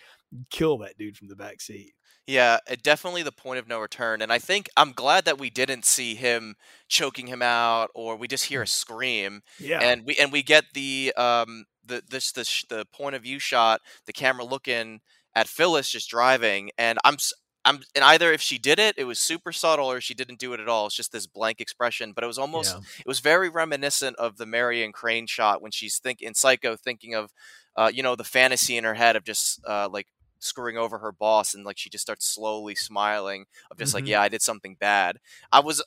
[0.50, 1.94] kill that dude from the back seat.
[2.26, 5.84] Yeah, definitely the point of no return, and I think I'm glad that we didn't
[5.84, 6.56] see him
[6.88, 9.42] choking him out, or we just hear a scream.
[9.58, 13.38] Yeah, and we and we get the um the this the the point of view
[13.38, 15.00] shot, the camera looking
[15.34, 17.16] at Phyllis just driving, and I'm
[17.64, 20.52] I'm and either if she did it, it was super subtle, or she didn't do
[20.52, 20.86] it at all.
[20.86, 22.12] It's just this blank expression.
[22.12, 22.82] But it was almost, yeah.
[23.00, 27.14] it was very reminiscent of the Marion Crane shot when she's thinking in Psycho, thinking
[27.14, 27.32] of,
[27.76, 30.08] uh, you know, the fantasy in her head of just uh, like
[30.40, 34.04] screwing over her boss, and like she just starts slowly smiling of just mm-hmm.
[34.04, 35.18] like, yeah, I did something bad.
[35.52, 35.82] I was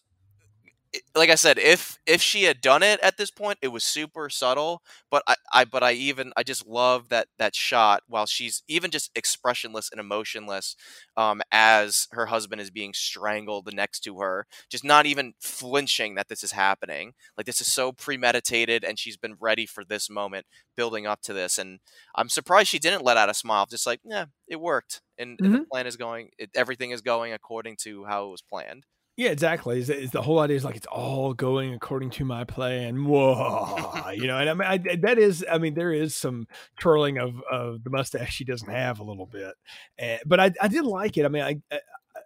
[1.16, 4.30] like I said, if if she had done it at this point, it was super
[4.30, 4.82] subtle.
[5.10, 8.92] But I, I but I even I just love that that shot while she's even
[8.92, 10.76] just expressionless and emotionless,
[11.18, 16.28] um, as her husband is being strangled next to her, just not even flinching that
[16.28, 17.14] this is happening.
[17.38, 21.34] Like this is so premeditated, and she's been ready for this moment, building up to
[21.34, 21.58] this.
[21.58, 21.80] And
[22.16, 25.46] I'm surprised she didn't let out a smile, just like, yeah, it worked, and, mm-hmm.
[25.46, 25.70] and the mm-hmm.
[25.72, 28.86] plan is going, it, everything is going according to how it was planned.
[29.17, 29.80] Yeah, exactly.
[29.80, 33.06] Is, the whole idea is like it's all going according to my plan.
[33.06, 36.47] Whoa, you know, and I mean I, that is, I mean, there is some
[36.80, 39.54] twirling of of the mustache she doesn't have a little bit,
[39.97, 41.25] and, but I I did like it.
[41.25, 41.80] I mean, I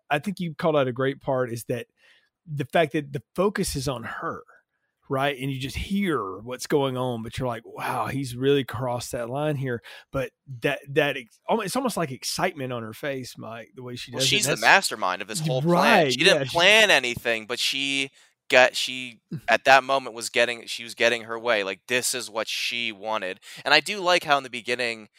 [0.10, 1.86] I think you called out a great part is that
[2.52, 4.42] the fact that the focus is on her
[5.10, 5.36] right?
[5.38, 9.30] And you just hear what's going on, but you're like, wow, he's really crossed that
[9.30, 9.82] line here.
[10.12, 10.30] But
[10.62, 14.20] that that it's almost like excitement on her face, Mike, the way she does.
[14.20, 16.12] Well, she's the mastermind of this whole right, plan.
[16.12, 18.12] She didn't yeah, plan anything, but she
[18.50, 21.64] got she at that moment was getting she was getting her way.
[21.64, 25.10] Like this is what she wanted, and I do like how in the beginning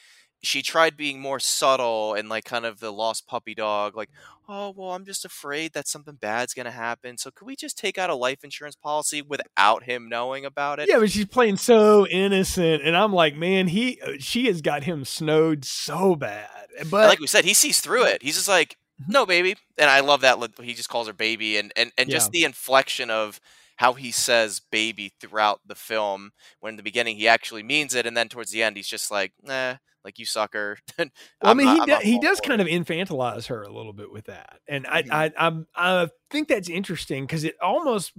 [0.42, 4.11] she tried being more subtle and like kind of the lost puppy dog like
[4.48, 7.76] oh well i'm just afraid that something bad's going to happen so could we just
[7.76, 10.88] take out a life insurance policy without him knowing about it?
[10.88, 14.85] Yeah but she's playing so innocent and i'm like man he uh, she has got
[14.85, 16.48] him snowed so bad.
[16.90, 18.22] But and like we said he sees through it.
[18.22, 18.76] He's just like
[19.09, 19.57] no baby.
[19.79, 22.40] And i love that he just calls her baby and and, and just yeah.
[22.40, 23.40] the inflection of
[23.76, 28.05] how he says baby throughout the film when in the beginning he actually means it
[28.05, 30.79] and then towards the end he's just like nah like you sucker.
[30.99, 31.09] well,
[31.43, 34.27] I mean, not, he do, he does kind of infantilize her a little bit with
[34.27, 35.13] that, and mm-hmm.
[35.13, 38.13] I I I'm, I think that's interesting because it almost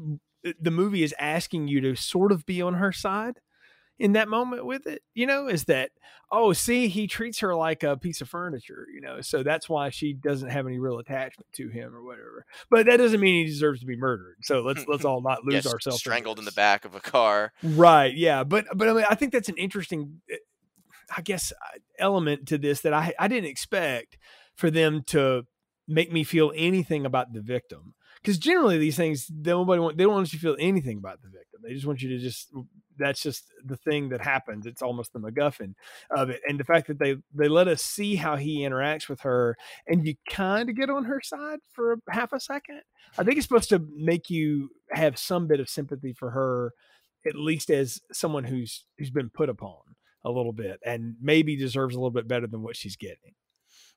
[0.60, 3.40] the movie is asking you to sort of be on her side
[4.00, 5.04] in that moment with it.
[5.14, 5.92] You know, is that
[6.32, 8.88] oh, see, he treats her like a piece of furniture.
[8.94, 12.46] You know, so that's why she doesn't have any real attachment to him or whatever.
[12.70, 14.38] But that doesn't mean he deserves to be murdered.
[14.42, 16.00] So let's let's all not lose yes, ourselves.
[16.00, 17.54] Strangled in the back of a car.
[17.64, 18.16] Right.
[18.16, 18.44] Yeah.
[18.44, 20.38] But but I mean, I think that's an interesting eh,
[21.16, 24.18] I guess uh, element to this that I I didn't expect
[24.56, 25.44] for them to
[25.88, 27.96] make me feel anything about the victim.
[28.22, 31.30] Because generally these things nobody want, they don't want you to feel anything about the
[31.30, 31.62] victim.
[31.64, 32.54] They just want you to just
[32.98, 34.68] that's just the thing that happens.
[34.68, 35.74] It's almost the macguffin
[36.12, 36.40] of it.
[36.48, 40.06] And the fact that they they let us see how he interacts with her and
[40.06, 42.82] you kind of get on her side for half a second
[43.18, 46.74] i think it's supposed to make you have some bit of sympathy for her
[47.26, 49.80] at least as someone who's who's been put upon
[50.24, 53.34] a little bit and maybe deserves a little bit better than what she's getting.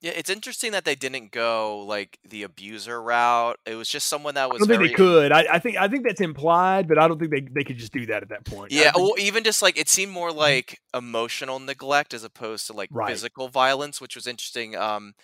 [0.00, 3.58] Yeah, it's interesting that they didn't go like the abuser route.
[3.64, 4.60] It was just someone that was.
[4.60, 4.88] I don't very...
[4.88, 5.32] think they could.
[5.32, 7.92] I, I, think I think that's implied, but I don't think they, they could just
[7.92, 8.70] do that at that point.
[8.70, 8.96] Yeah, think...
[8.96, 10.38] well, even just like it seemed more mm-hmm.
[10.40, 13.08] like emotional neglect as opposed to like right.
[13.08, 14.76] physical violence, which was interesting.
[14.76, 15.14] Um,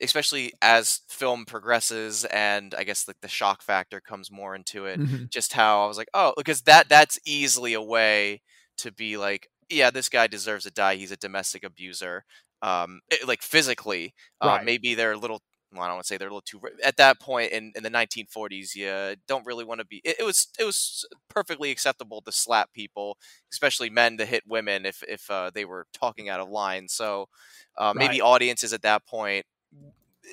[0.00, 5.00] especially as film progresses and I guess like the shock factor comes more into it.
[5.00, 5.24] Mm-hmm.
[5.30, 8.42] Just how I was like, oh, because that that's easily a way
[8.76, 10.96] to be like, yeah, this guy deserves to die.
[10.96, 12.24] He's a domestic abuser.
[12.62, 15.42] Um, it, eh, like physically, uh, maybe they're a little.
[15.70, 16.62] Well, I don't want to say they're a little too.
[16.82, 20.00] At that point in, in the 1940s, you don't really want to be.
[20.02, 23.18] It, it, was it was perfectly acceptable to slap people,
[23.52, 26.88] especially men, to hit women if if uh, they were talking out of line.
[26.88, 27.26] So
[27.76, 28.26] uh, maybe right.
[28.26, 29.44] audiences at that point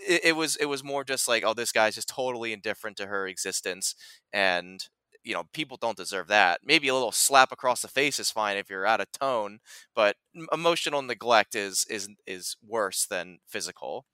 [0.07, 3.07] it, it, was it was more just like oh this guy's just totally indifferent to
[3.07, 3.95] her existence
[4.33, 4.87] and
[5.25, 6.61] you know people don't deserve that.
[6.63, 9.59] Maybe a little slap across the face is fine if you're out of tone
[9.95, 10.15] but
[10.53, 14.05] emotional neglect is is is worse than physical.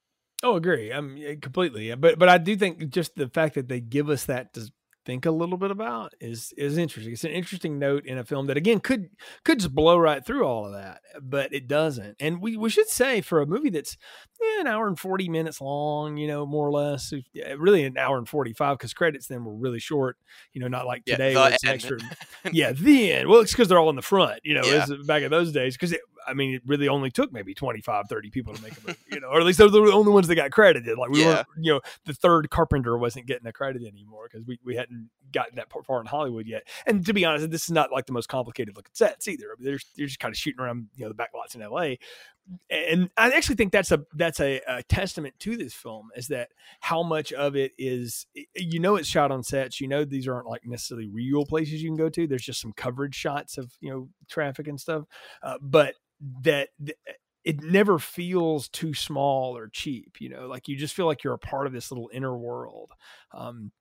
[0.43, 3.79] Oh agree um, i'm completely but but i do think just the fact that they
[3.79, 4.57] give us that
[5.05, 7.13] think a little bit about is is interesting.
[7.13, 9.09] It's an interesting note in a film that again could
[9.43, 12.15] could just blow right through all of that, but it doesn't.
[12.19, 13.97] And we we should say for a movie that's
[14.59, 17.13] an hour and 40 minutes long, you know, more or less,
[17.57, 20.17] really an hour and 45 because credits then were really short,
[20.53, 21.97] you know, not like today yeah, it's extra.
[22.51, 23.29] yeah, the end.
[23.29, 24.85] Well, it's because they're all in the front, you know, yeah.
[25.05, 25.95] back in those days because
[26.27, 29.19] I mean, it really only took maybe 25, 30 people to make a movie, you
[29.19, 30.97] know, or at least those were the only ones that got credited.
[30.97, 31.27] Like we Yeah.
[31.27, 35.09] weren't, you know, the third Carpenter wasn't getting a credit anymore because we, we hadn't
[35.33, 36.67] gotten that far in Hollywood yet.
[36.85, 39.45] And to be honest, this is not like the most complicated looking sets either.
[39.51, 41.61] I mean, they're, they're just kind of shooting around, you know, the back lots in
[41.61, 41.95] LA.
[42.69, 46.49] And I actually think that's a that's a, a testament to this film is that
[46.79, 48.25] how much of it is
[48.55, 51.89] you know it's shot on sets you know these aren't like necessarily real places you
[51.89, 55.03] can go to there's just some coverage shots of you know traffic and stuff
[55.43, 55.95] uh, but
[56.41, 56.97] that th-
[57.43, 61.33] it never feels too small or cheap you know like you just feel like you're
[61.33, 62.91] a part of this little inner world
[63.33, 63.71] um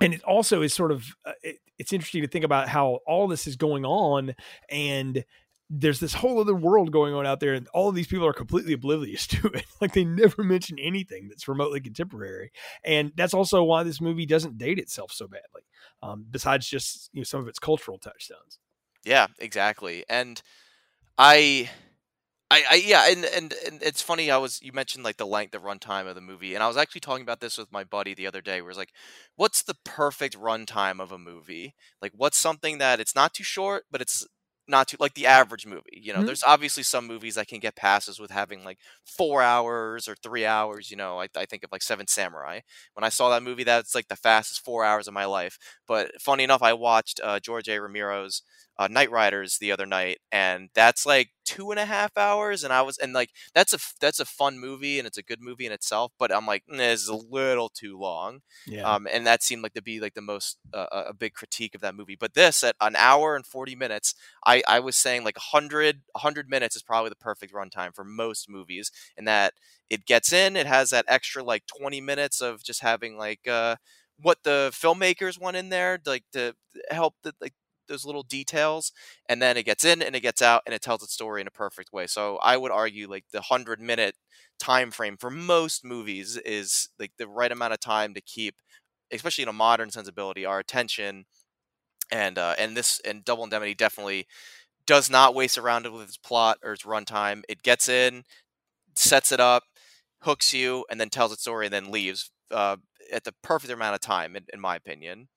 [0.00, 3.26] and it also is sort of uh, it, it's interesting to think about how all
[3.28, 4.34] this is going on
[4.68, 5.24] and
[5.72, 8.32] there's this whole other world going on out there and all of these people are
[8.32, 12.50] completely oblivious to it like they never mention anything that's remotely contemporary
[12.84, 15.62] and that's also why this movie doesn't date itself so badly
[16.02, 18.58] um, besides just you know some of its cultural touchstones
[19.04, 20.04] Yeah, exactly.
[20.08, 20.42] And
[21.18, 21.70] I
[22.50, 24.30] I, I yeah, and, and and it's funny.
[24.30, 26.76] I was you mentioned like the length, the runtime of the movie, and I was
[26.76, 28.60] actually talking about this with my buddy the other day.
[28.60, 28.92] Where it's like,
[29.36, 31.74] what's the perfect runtime of a movie?
[32.02, 34.26] Like, what's something that it's not too short, but it's
[34.70, 36.00] not too like the average movie.
[36.02, 36.24] You know, Mhm.
[36.24, 40.46] there's obviously some movies that can get passes with having like four hours or three
[40.46, 40.90] hours.
[40.90, 42.60] You know, I, I think of like Seven Samurai.
[42.94, 45.58] When I saw that movie, that's like the fastest four hours of my life.
[45.86, 47.80] But funny enough, I watched uh, George A.
[47.80, 48.42] Romero's
[48.80, 52.64] uh, Knightriders the other night, and that's like two and a half hours.
[52.64, 55.40] And I was and like that's a that's a fun movie and it's a good
[55.42, 56.12] movie in itself.
[56.18, 58.40] But I'm like, "Mm, this is a little too long.
[58.66, 61.34] yeah Um, and that seemed like to be like the most uh, a a big
[61.34, 62.16] critique of that movie.
[62.18, 64.14] But this at an hour and 40 minutes,
[64.46, 68.48] I, I was saying like 100 100 minutes is probably the perfect runtime for most
[68.48, 69.54] movies and that
[69.90, 73.76] it gets in, it has that extra like 20 minutes of just having like uh,
[74.18, 76.54] what the filmmakers want in there, like to
[76.90, 77.54] help the like
[77.90, 78.92] those little details,
[79.28, 81.48] and then it gets in and it gets out and it tells its story in
[81.48, 82.06] a perfect way.
[82.08, 84.16] So I would argue like the 100 minute
[84.60, 88.56] time frame for most movies is like the right amount of time to keep
[89.12, 91.26] especially in a modern sensibility our attention
[92.12, 94.26] and uh and this and double indemnity definitely
[94.86, 98.24] does not waste around it with its plot or its runtime it gets in
[98.96, 99.64] sets it up
[100.22, 102.76] hooks you and then tells its story and then leaves uh
[103.12, 105.28] at the perfect amount of time in, in my opinion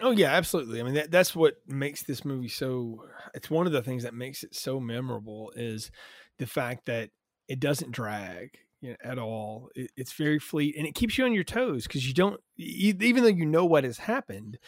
[0.00, 0.80] Oh yeah, absolutely.
[0.80, 3.04] I mean, that, that's what makes this movie so.
[3.34, 5.90] It's one of the things that makes it so memorable is
[6.38, 7.10] the fact that
[7.48, 9.70] it doesn't drag you know, at all.
[9.74, 12.94] It, it's very fleet, and it keeps you on your toes because you don't, you,
[13.00, 14.58] even though you know what has happened,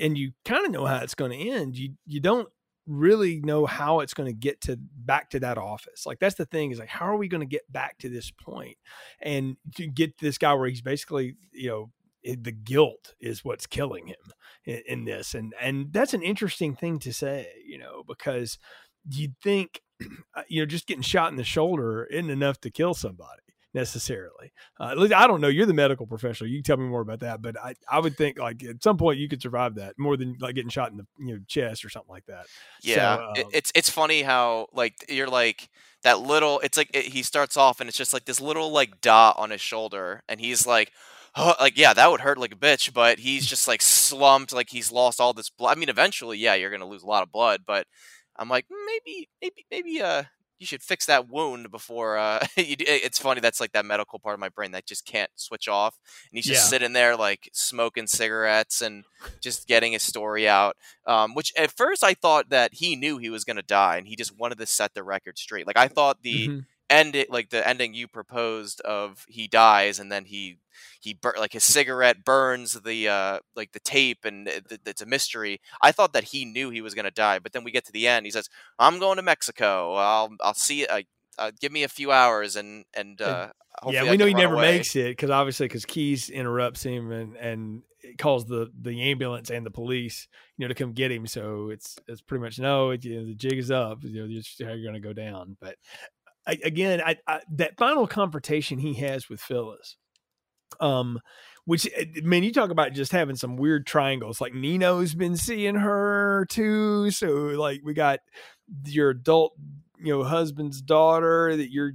[0.00, 1.76] and you kind of know how it's going to end.
[1.76, 2.48] You you don't
[2.86, 6.04] really know how it's going to get to back to that office.
[6.04, 8.30] Like that's the thing is like, how are we going to get back to this
[8.30, 8.76] point
[9.22, 11.90] and to get this guy where he's basically, you know,
[12.24, 14.32] the guilt is what's killing him
[14.64, 18.58] in, in this and and that's an interesting thing to say you know because
[19.08, 19.80] you'd think
[20.34, 23.40] uh, you know just getting shot in the shoulder isn't enough to kill somebody
[23.74, 26.88] necessarily uh, at least i don't know you're the medical professional you can tell me
[26.88, 29.74] more about that but i i would think like at some point you could survive
[29.74, 32.46] that more than like getting shot in the you know chest or something like that
[32.82, 35.68] Yeah, So, um, it's it's funny how like you're like
[36.04, 36.60] that little.
[36.60, 39.50] It's like it, he starts off and it's just like this little like dot on
[39.50, 40.92] his shoulder, and he's like,
[41.36, 44.70] oh, like yeah, that would hurt like a bitch, but he's just like slumped, like
[44.70, 45.76] he's lost all this blood.
[45.76, 47.86] I mean, eventually, yeah, you're gonna lose a lot of blood, but
[48.36, 50.24] I'm like "Mm, maybe maybe maybe uh
[50.58, 54.34] you should fix that wound before uh you it's funny that's like that medical part
[54.34, 55.98] of my brain that just can't switch off
[56.30, 56.68] and he's just Yeah.
[56.68, 59.04] sitting there like smoking cigarettes and
[59.42, 63.30] just getting his story out um, which at first I thought that he knew he
[63.30, 65.66] was going to die and he just wanted to set the record straight.
[65.66, 66.66] Like I thought the mhm.
[66.90, 70.58] End, it like the ending you proposed of he dies and then he
[71.00, 75.06] he bur- like his cigarette burns the uh like the tape and it- it's a
[75.06, 75.60] mystery.
[75.82, 77.92] I thought that he knew he was going to die, but then we get to
[77.92, 78.26] the end.
[78.26, 79.94] He says, "I'm going to Mexico.
[79.94, 80.86] I'll I'll see.
[80.86, 81.02] Uh,
[81.38, 83.48] uh, give me a few hours and and uh,
[83.90, 87.10] yeah, I we know he never away." makes it because obviously because Keyes interrupts him
[87.10, 87.82] and and
[88.18, 91.26] calls the the ambulance and the police you know to come get him.
[91.26, 94.04] So it's it's pretty much no, it, you know, the jig is up.
[94.04, 95.56] You know, this is how you're going to go down.
[95.60, 95.76] But
[96.46, 99.96] I, again, I, I that final confrontation he has with Phyllis,
[100.80, 101.20] um,
[101.64, 104.40] which eh, man, you talk about just having some weird triangles.
[104.40, 108.20] Like Nino's been seeing her too, so like we got
[108.84, 109.54] your adult,
[109.98, 111.92] you know, husband's daughter that you're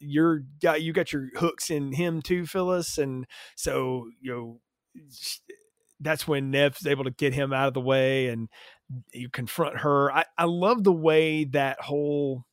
[0.00, 3.26] you're got you got your hooks in him too, Phyllis, and
[3.56, 4.60] so you know.
[6.00, 8.50] that's when Neff's able to get him out of the way and
[9.12, 10.12] you confront her.
[10.12, 12.44] I, I love the way that whole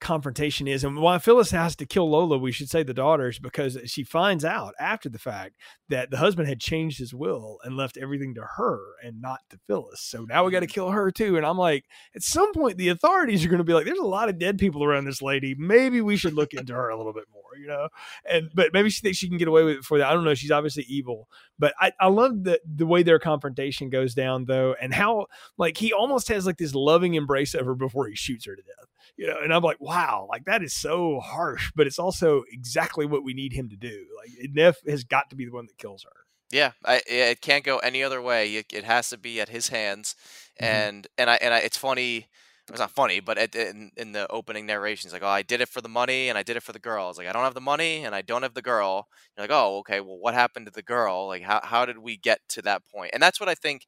[0.00, 0.84] confrontation is.
[0.84, 4.44] And why Phyllis has to kill Lola, we should say the daughters, because she finds
[4.44, 5.54] out after the fact
[5.88, 9.58] that the husband had changed his will and left everything to her and not to
[9.66, 10.00] Phyllis.
[10.00, 10.72] So now we got to mm.
[10.72, 11.36] kill her too.
[11.36, 11.84] And I'm like,
[12.14, 14.58] at some point, the authorities are going to be like, there's a lot of dead
[14.58, 15.54] people around this lady.
[15.58, 17.88] Maybe we should look into her a little bit more, you know?
[18.28, 20.08] And, but maybe she thinks she can get away with it for that.
[20.08, 20.34] I don't know.
[20.34, 21.28] She's obviously evil.
[21.58, 25.76] But I, I love the, the way their confrontation goes down, though, and how, like,
[25.76, 28.88] he almost has like this loving embrace of her before he shoots her to death
[29.18, 33.04] you know, and I'm like, wow, like that is so harsh, but it's also exactly
[33.04, 34.06] what we need him to do.
[34.16, 36.12] Like Neff has got to be the one that kills her.
[36.50, 38.54] Yeah, I, it can't go any other way.
[38.54, 40.14] It, it has to be at his hands,
[40.60, 40.64] mm-hmm.
[40.64, 42.28] and and I and I, it's funny.
[42.70, 45.60] It's not funny, but it, in, in the opening narration, it's like, "Oh, I did
[45.60, 47.44] it for the money, and I did it for the girl." It's like, "I don't
[47.44, 50.00] have the money, and I don't have the girl." You're like, "Oh, okay.
[50.00, 51.26] Well, what happened to the girl?
[51.28, 53.86] Like, how how did we get to that point?" And that's what I think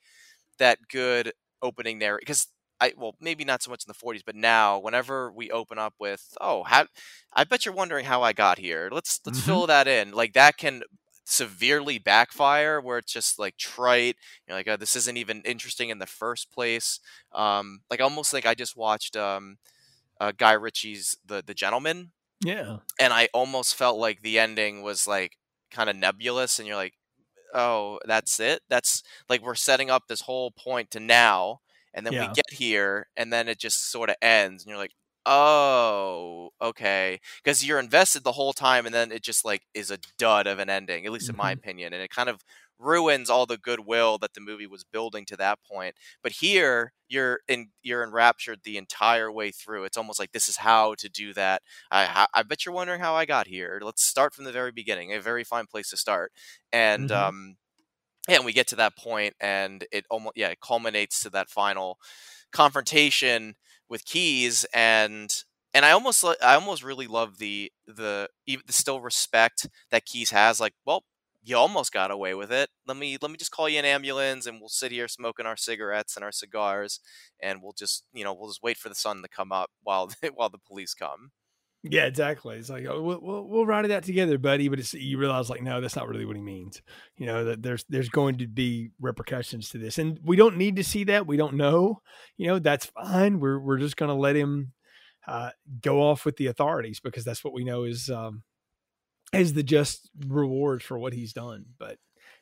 [0.59, 2.49] that good opening narrative, because
[2.81, 5.95] I well maybe not so much in the 40s, but now whenever we open up
[6.01, 6.87] with oh how
[7.33, 8.89] I bet you're wondering how I got here.
[8.93, 9.47] Let's let's mm-hmm.
[9.47, 10.13] fill that in.
[10.13, 10.83] Like that can
[11.31, 14.17] severely backfire where it's just like trite.
[14.47, 17.01] You know, like oh, this isn't even interesting in the first place.
[17.33, 19.59] Um, like almost like I just watched um,
[20.21, 22.13] uh, Guy Ritchie's The The gentleman
[22.45, 25.37] Yeah, and I almost felt like the ending was like
[25.71, 26.95] kind of nebulous, and you're like,
[27.55, 28.63] oh, that's it.
[28.69, 31.61] That's like we're setting up this whole point to now
[31.93, 32.29] and then yeah.
[32.29, 34.93] we get here and then it just sort of ends and you're like
[35.33, 39.99] oh okay because you're invested the whole time and then it just like is a
[40.19, 41.37] dud of an ending at least mm-hmm.
[41.37, 41.61] in my mm-hmm.
[41.61, 42.43] opinion and it kind of
[42.81, 47.39] ruins all the goodwill that the movie was building to that point but here you're
[47.47, 51.33] in you're enraptured the entire way through it's almost like this is how to do
[51.33, 51.63] that
[51.93, 55.13] i i bet you're wondering how i got here let's start from the very beginning
[55.13, 56.33] a very fine place to start
[56.73, 57.29] and mm-hmm.
[57.29, 57.57] um
[58.29, 61.99] and we get to that point and it almost yeah it culminates to that final
[62.51, 63.55] confrontation
[63.91, 65.33] with Keyes and
[65.75, 70.61] and I almost I almost really love the the the still respect that Keyes has
[70.61, 71.05] like well
[71.43, 72.69] you almost got away with it.
[72.87, 75.57] Let me let me just call you an ambulance and we'll sit here smoking our
[75.57, 77.01] cigarettes and our cigars
[77.41, 80.11] and we'll just you know we'll just wait for the sun to come up while
[80.35, 81.31] while the police come
[81.83, 82.57] yeah, exactly.
[82.57, 84.69] It's like oh, we'll, we'll, we'll ride it out together, buddy.
[84.69, 86.83] But it's you realize like no, that's not really what he means.
[87.17, 90.77] You know that there's there's going to be repercussions to this, and we don't need
[90.77, 91.27] to see that.
[91.27, 92.03] We don't know.
[92.37, 93.41] You know that's fine.
[93.41, 94.73] We're we're just going to let him
[95.27, 95.51] uh,
[95.81, 98.43] go off with the authorities because that's what we know is um,
[99.33, 101.65] is the just reward for what he's done.
[101.79, 101.97] But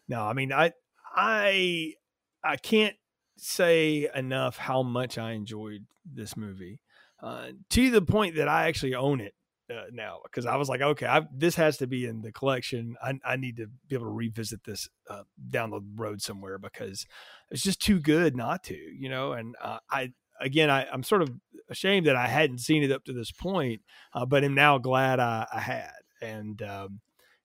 [0.08, 0.72] no, I mean I
[1.14, 1.94] I
[2.42, 2.96] I can't
[3.36, 6.80] say enough how much I enjoyed this movie
[7.22, 9.34] uh, to the point that I actually own it
[9.70, 12.96] uh, now because I was like, okay, I've, this has to be in the collection.
[13.02, 17.06] I, I need to be able to revisit this uh, down the road somewhere because
[17.50, 19.32] it's just too good not to, you know.
[19.32, 21.30] And uh, I again, I, am sort of
[21.68, 23.82] ashamed that I hadn't seen it up to this point,
[24.14, 25.90] uh, but am now glad I, I had.
[26.22, 27.00] And um,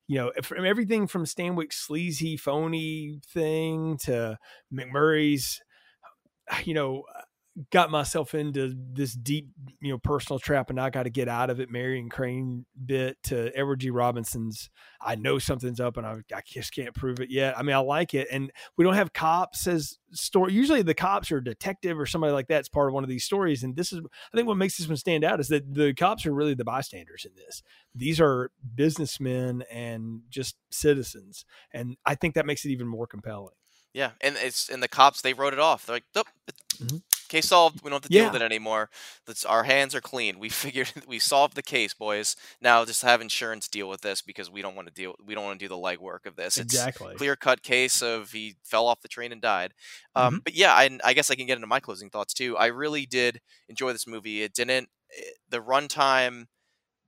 [0.08, 4.38] you know, from everything from Stanwyck's sleazy, phony thing to
[4.74, 5.62] MacMurray's,
[6.64, 7.04] you know,
[7.72, 9.48] got myself into this deep,
[9.80, 11.70] you know, personal trap and I got to get out of it.
[11.70, 13.92] Marion Crane bit to Edward G.
[13.92, 14.70] Robinson's.
[15.00, 17.58] I know something's up and I, I just can't prove it yet.
[17.58, 18.28] I mean, I like it.
[18.32, 20.54] And we don't have cops as story.
[20.54, 23.64] Usually the cops or detective or somebody like that's part of one of these stories.
[23.64, 26.26] And this is, I think what makes this one stand out is that the cops
[26.26, 27.62] are really the bystanders in this.
[27.94, 31.46] These are businessmen and just citizens.
[31.72, 33.54] And I think that makes it even more compelling.
[33.94, 35.86] Yeah, and it's and the cops they wrote it off.
[35.86, 36.26] They're like, nope,
[36.78, 36.98] mm-hmm.
[37.34, 37.84] Case solved.
[37.84, 38.32] We don't have to deal yeah.
[38.32, 38.90] with it anymore.
[39.26, 40.40] That's our hands are clean.
[40.40, 42.36] We figured we solved the case, boys.
[42.62, 45.16] Now just have insurance deal with this because we don't want to deal.
[45.26, 46.58] We don't want to do the legwork of this.
[46.58, 49.74] Exactly, clear cut case of he fell off the train and died.
[50.16, 50.40] Um, mm-hmm.
[50.44, 52.56] But yeah, I, I guess I can get into my closing thoughts too.
[52.58, 54.44] I really did enjoy this movie.
[54.44, 54.90] It didn't.
[55.10, 56.46] It, eh, the runtime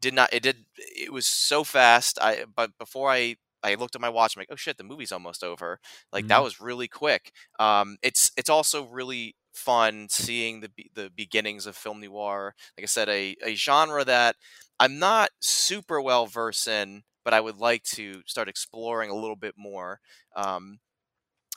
[0.01, 0.33] did not.
[0.33, 0.57] It did.
[0.77, 2.17] It was so fast.
[2.21, 3.35] I but before I
[3.65, 4.35] I looked at my watch.
[4.35, 5.79] I'm like, oh shit, the movie's almost over.
[6.13, 6.29] Like mm-hmm.
[6.29, 7.31] that was really quick.
[7.59, 12.53] Um, it's it's also really fun seeing the the beginnings of film noir.
[12.77, 14.35] Like I said, a a genre that
[14.79, 19.35] I'm not super well versed in, but I would like to start exploring a little
[19.35, 19.99] bit more.
[20.35, 20.79] Um,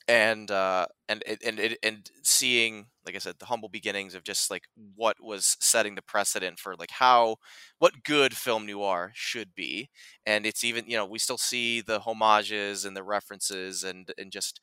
[0.09, 4.51] and uh, and and and and seeing, like I said, the humble beginnings of just
[4.51, 4.65] like
[4.97, 7.37] what was setting the precedent for like how
[7.79, 9.91] what good film noir should be,
[10.27, 14.33] and it's even you know we still see the homages and the references and and
[14.33, 14.61] just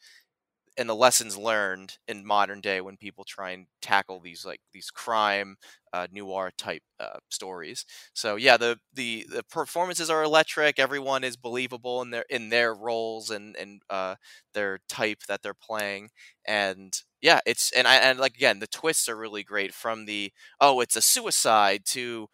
[0.77, 4.89] and the lessons learned in modern day when people try and tackle these like these
[4.89, 5.55] crime
[5.93, 7.85] uh, noir type uh, stories.
[8.13, 10.79] So yeah, the, the the performances are electric.
[10.79, 14.15] Everyone is believable in their in their roles and and uh,
[14.53, 16.09] their type that they're playing.
[16.47, 19.73] And yeah, it's and I and like again, the twists are really great.
[19.73, 22.27] From the oh, it's a suicide to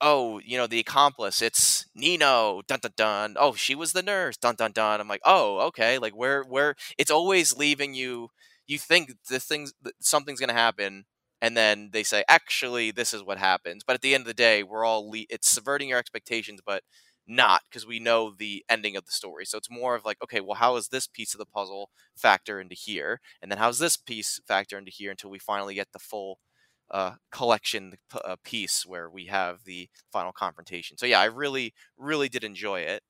[0.00, 3.36] oh, you know, the accomplice, it's Nino, dun dun dun.
[3.38, 5.00] Oh, she was the nurse, dun dun dun.
[5.00, 5.98] I'm like, oh, okay.
[5.98, 8.28] Like where where it's always leaving you
[8.66, 11.04] you think the things something's gonna happen
[11.40, 14.34] and then they say actually this is what happens but at the end of the
[14.34, 16.82] day we're all le- it's subverting your expectations but
[17.28, 20.40] not because we know the ending of the story so it's more of like okay
[20.40, 23.96] well how is this piece of the puzzle factor into here and then how's this
[23.96, 26.38] piece factor into here until we finally get the full
[26.90, 32.28] uh, collection uh, piece where we have the final confrontation so yeah i really really
[32.28, 33.02] did enjoy it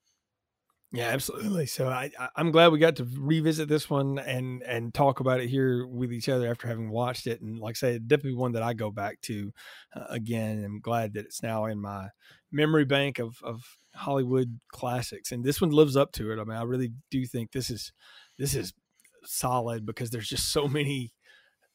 [0.92, 1.66] yeah, absolutely.
[1.66, 5.48] So I, I'm glad we got to revisit this one and and talk about it
[5.48, 7.40] here with each other after having watched it.
[7.40, 9.52] And like I said, definitely one that I go back to
[9.94, 10.64] uh, again.
[10.64, 12.08] I'm glad that it's now in my
[12.52, 13.62] memory bank of of
[13.94, 15.32] Hollywood classics.
[15.32, 16.38] And this one lives up to it.
[16.40, 17.92] I mean, I really do think this is
[18.38, 18.72] this is
[19.24, 21.12] solid because there's just so many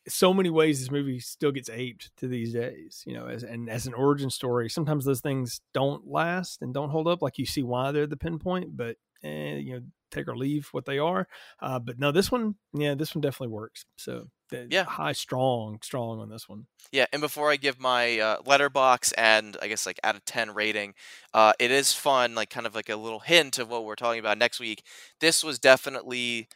[0.07, 3.69] so many ways this movie still gets aped to these days, you know, as and
[3.69, 7.21] as an origin story, sometimes those things don't last and don't hold up.
[7.21, 10.85] Like you see why they're the pinpoint, but eh, you know, take or leave what
[10.85, 11.27] they are.
[11.61, 13.85] Uh, but no, this one, yeah, this one definitely works.
[13.97, 16.65] So yeah, high, strong, strong on this one.
[16.91, 20.53] Yeah, and before I give my uh, Letterboxd and I guess like out of ten
[20.53, 20.93] rating,
[21.33, 24.19] uh, it is fun, like kind of like a little hint of what we're talking
[24.19, 24.83] about next week.
[25.19, 26.47] This was definitely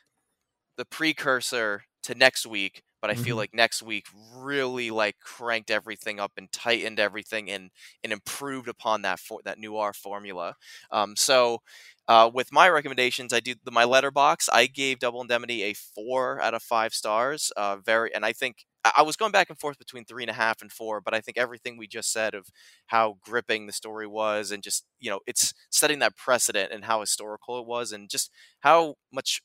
[0.78, 3.24] the precursor to next week but I mm-hmm.
[3.24, 7.70] feel like next week really like cranked everything up and tightened everything and
[8.04, 10.56] and improved upon that for that noir formula.
[10.90, 11.62] Um, so
[12.08, 14.50] uh, with my recommendations, I do the, my Letterboxd.
[14.52, 17.52] I gave Double Indemnity a four out of five stars.
[17.56, 20.34] Uh, very, and I think I was going back and forth between three and a
[20.34, 22.48] half and four, but I think everything we just said of
[22.88, 27.02] how gripping the story was, and just you know, it's setting that precedent and how
[27.02, 28.32] historical it was, and just
[28.62, 29.44] how much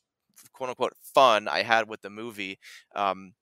[0.53, 2.59] quote unquote fun I had with the movie.
[2.95, 3.33] Um,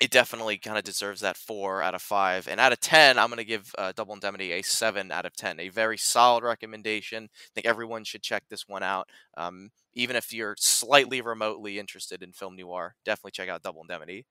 [0.00, 2.48] it definitely kind of deserves that four out of five.
[2.48, 5.34] And out of 10, I'm going to give uh, Double Indemnity a seven out of
[5.36, 5.60] 10.
[5.60, 7.24] A very solid recommendation.
[7.32, 9.08] I think everyone should check this one out.
[9.36, 14.26] Um, even if you're slightly remotely interested in film noir, definitely check out Double Indemnity.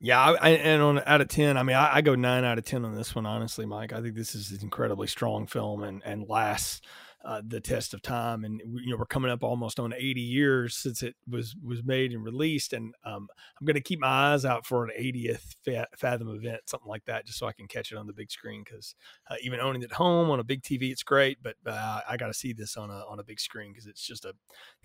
[0.00, 2.64] Yeah, I, and on out of ten, I mean, I, I, go nine out of
[2.64, 3.26] ten on this one.
[3.26, 6.82] Honestly, Mike, I think this is an incredibly strong film and and lasts
[7.24, 8.44] uh, the test of time.
[8.44, 12.12] And you know, we're coming up almost on 80 years since it was was made
[12.12, 12.72] and released.
[12.72, 15.54] And um, I'm going to keep my eyes out for an 80th
[15.96, 18.62] Fathom event, something like that, just so I can catch it on the big screen.
[18.64, 18.94] Because
[19.30, 22.16] uh, even owning it at home on a big TV, it's great, but uh, I
[22.16, 24.34] got to see this on a on a big screen because it's just a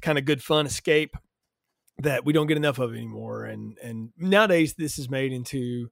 [0.01, 1.15] kind of good fun escape
[1.99, 3.45] that we don't get enough of anymore.
[3.45, 5.89] And and nowadays, this is made into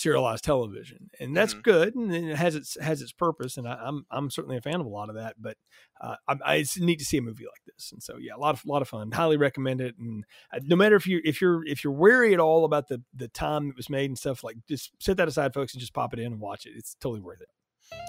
[0.00, 1.62] serialized television, and that's mm-hmm.
[1.62, 4.60] good, and it has its has its purpose, and I, am I'm, I'm certainly a
[4.60, 5.36] fan of a lot of that.
[5.38, 5.56] But
[6.00, 8.38] uh, I, I, it's neat to see a movie like this, and so yeah, a
[8.38, 9.10] lot of a lot of fun.
[9.12, 12.40] Highly recommend it, and uh, no matter if you if you're if you're wary at
[12.40, 15.52] all about the the time it was made and stuff, like just set that aside,
[15.54, 16.72] folks, and just pop it in and watch it.
[16.76, 17.48] It's totally worth it.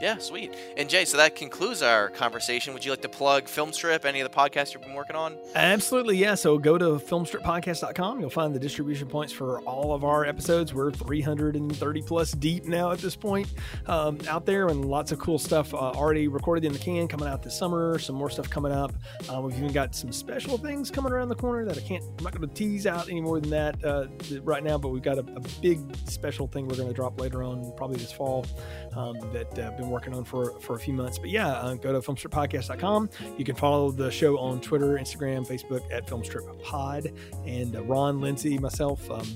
[0.02, 0.56] Yeah, sweet.
[0.78, 2.74] And Jay, so that concludes our conversation.
[2.74, 5.38] Would you like to plug Filmstrip, any of the podcasts you've been working on?
[5.54, 6.34] Absolutely, yeah.
[6.34, 8.20] So go to filmstrippodcast.com.
[8.20, 10.74] You'll find the distribution points for all of our episodes.
[10.74, 13.48] We're 330 plus deep now at this point
[13.86, 17.28] um, out there, and lots of cool stuff uh, already recorded in the can coming
[17.28, 18.00] out this summer.
[18.00, 18.94] Some more stuff coming up.
[19.32, 22.24] Uh, we've even got some special things coming around the corner that I can't, I'm
[22.24, 24.08] not going to tease out any more than that uh,
[24.42, 27.44] right now, but we've got a, a big special thing we're going to drop later
[27.44, 28.48] on, probably this fall,
[28.96, 31.18] um, that uh, been working on for, for a few months.
[31.18, 33.10] But yeah, uh, go to filmstrippodcast.com.
[33.38, 37.16] You can follow the show on Twitter, Instagram, Facebook at filmstrippod.
[37.46, 39.28] And uh, Ron, Lindsay, myself, um,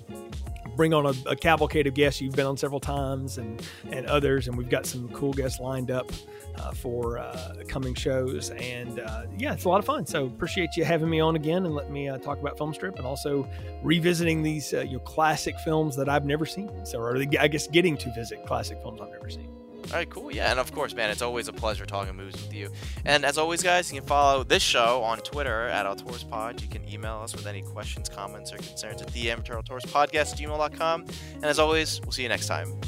[0.76, 3.62] bring on a, a, cavalcade of guests you've been on several times and
[3.92, 6.12] and others and we've got some cool guests lined up
[6.56, 10.70] uh, for uh, coming shows and uh, yeah it's a lot of fun so appreciate
[10.76, 13.48] you having me on again and let me uh, talk about film strip and also
[13.84, 17.98] revisiting these uh, you classic films that i've never seen so or i guess getting
[17.98, 19.50] to visit classic films i've never seen
[19.92, 20.32] all right, cool.
[20.32, 22.72] Yeah, and of course, man, it's always a pleasure talking movies with you.
[23.06, 26.62] And as always, guys, you can follow this show on Twitter at AuteursPod.
[26.62, 31.06] You can email us with any questions, comments, or concerns at the podcast at gmail.com.
[31.36, 32.80] And as always, we'll see you next time.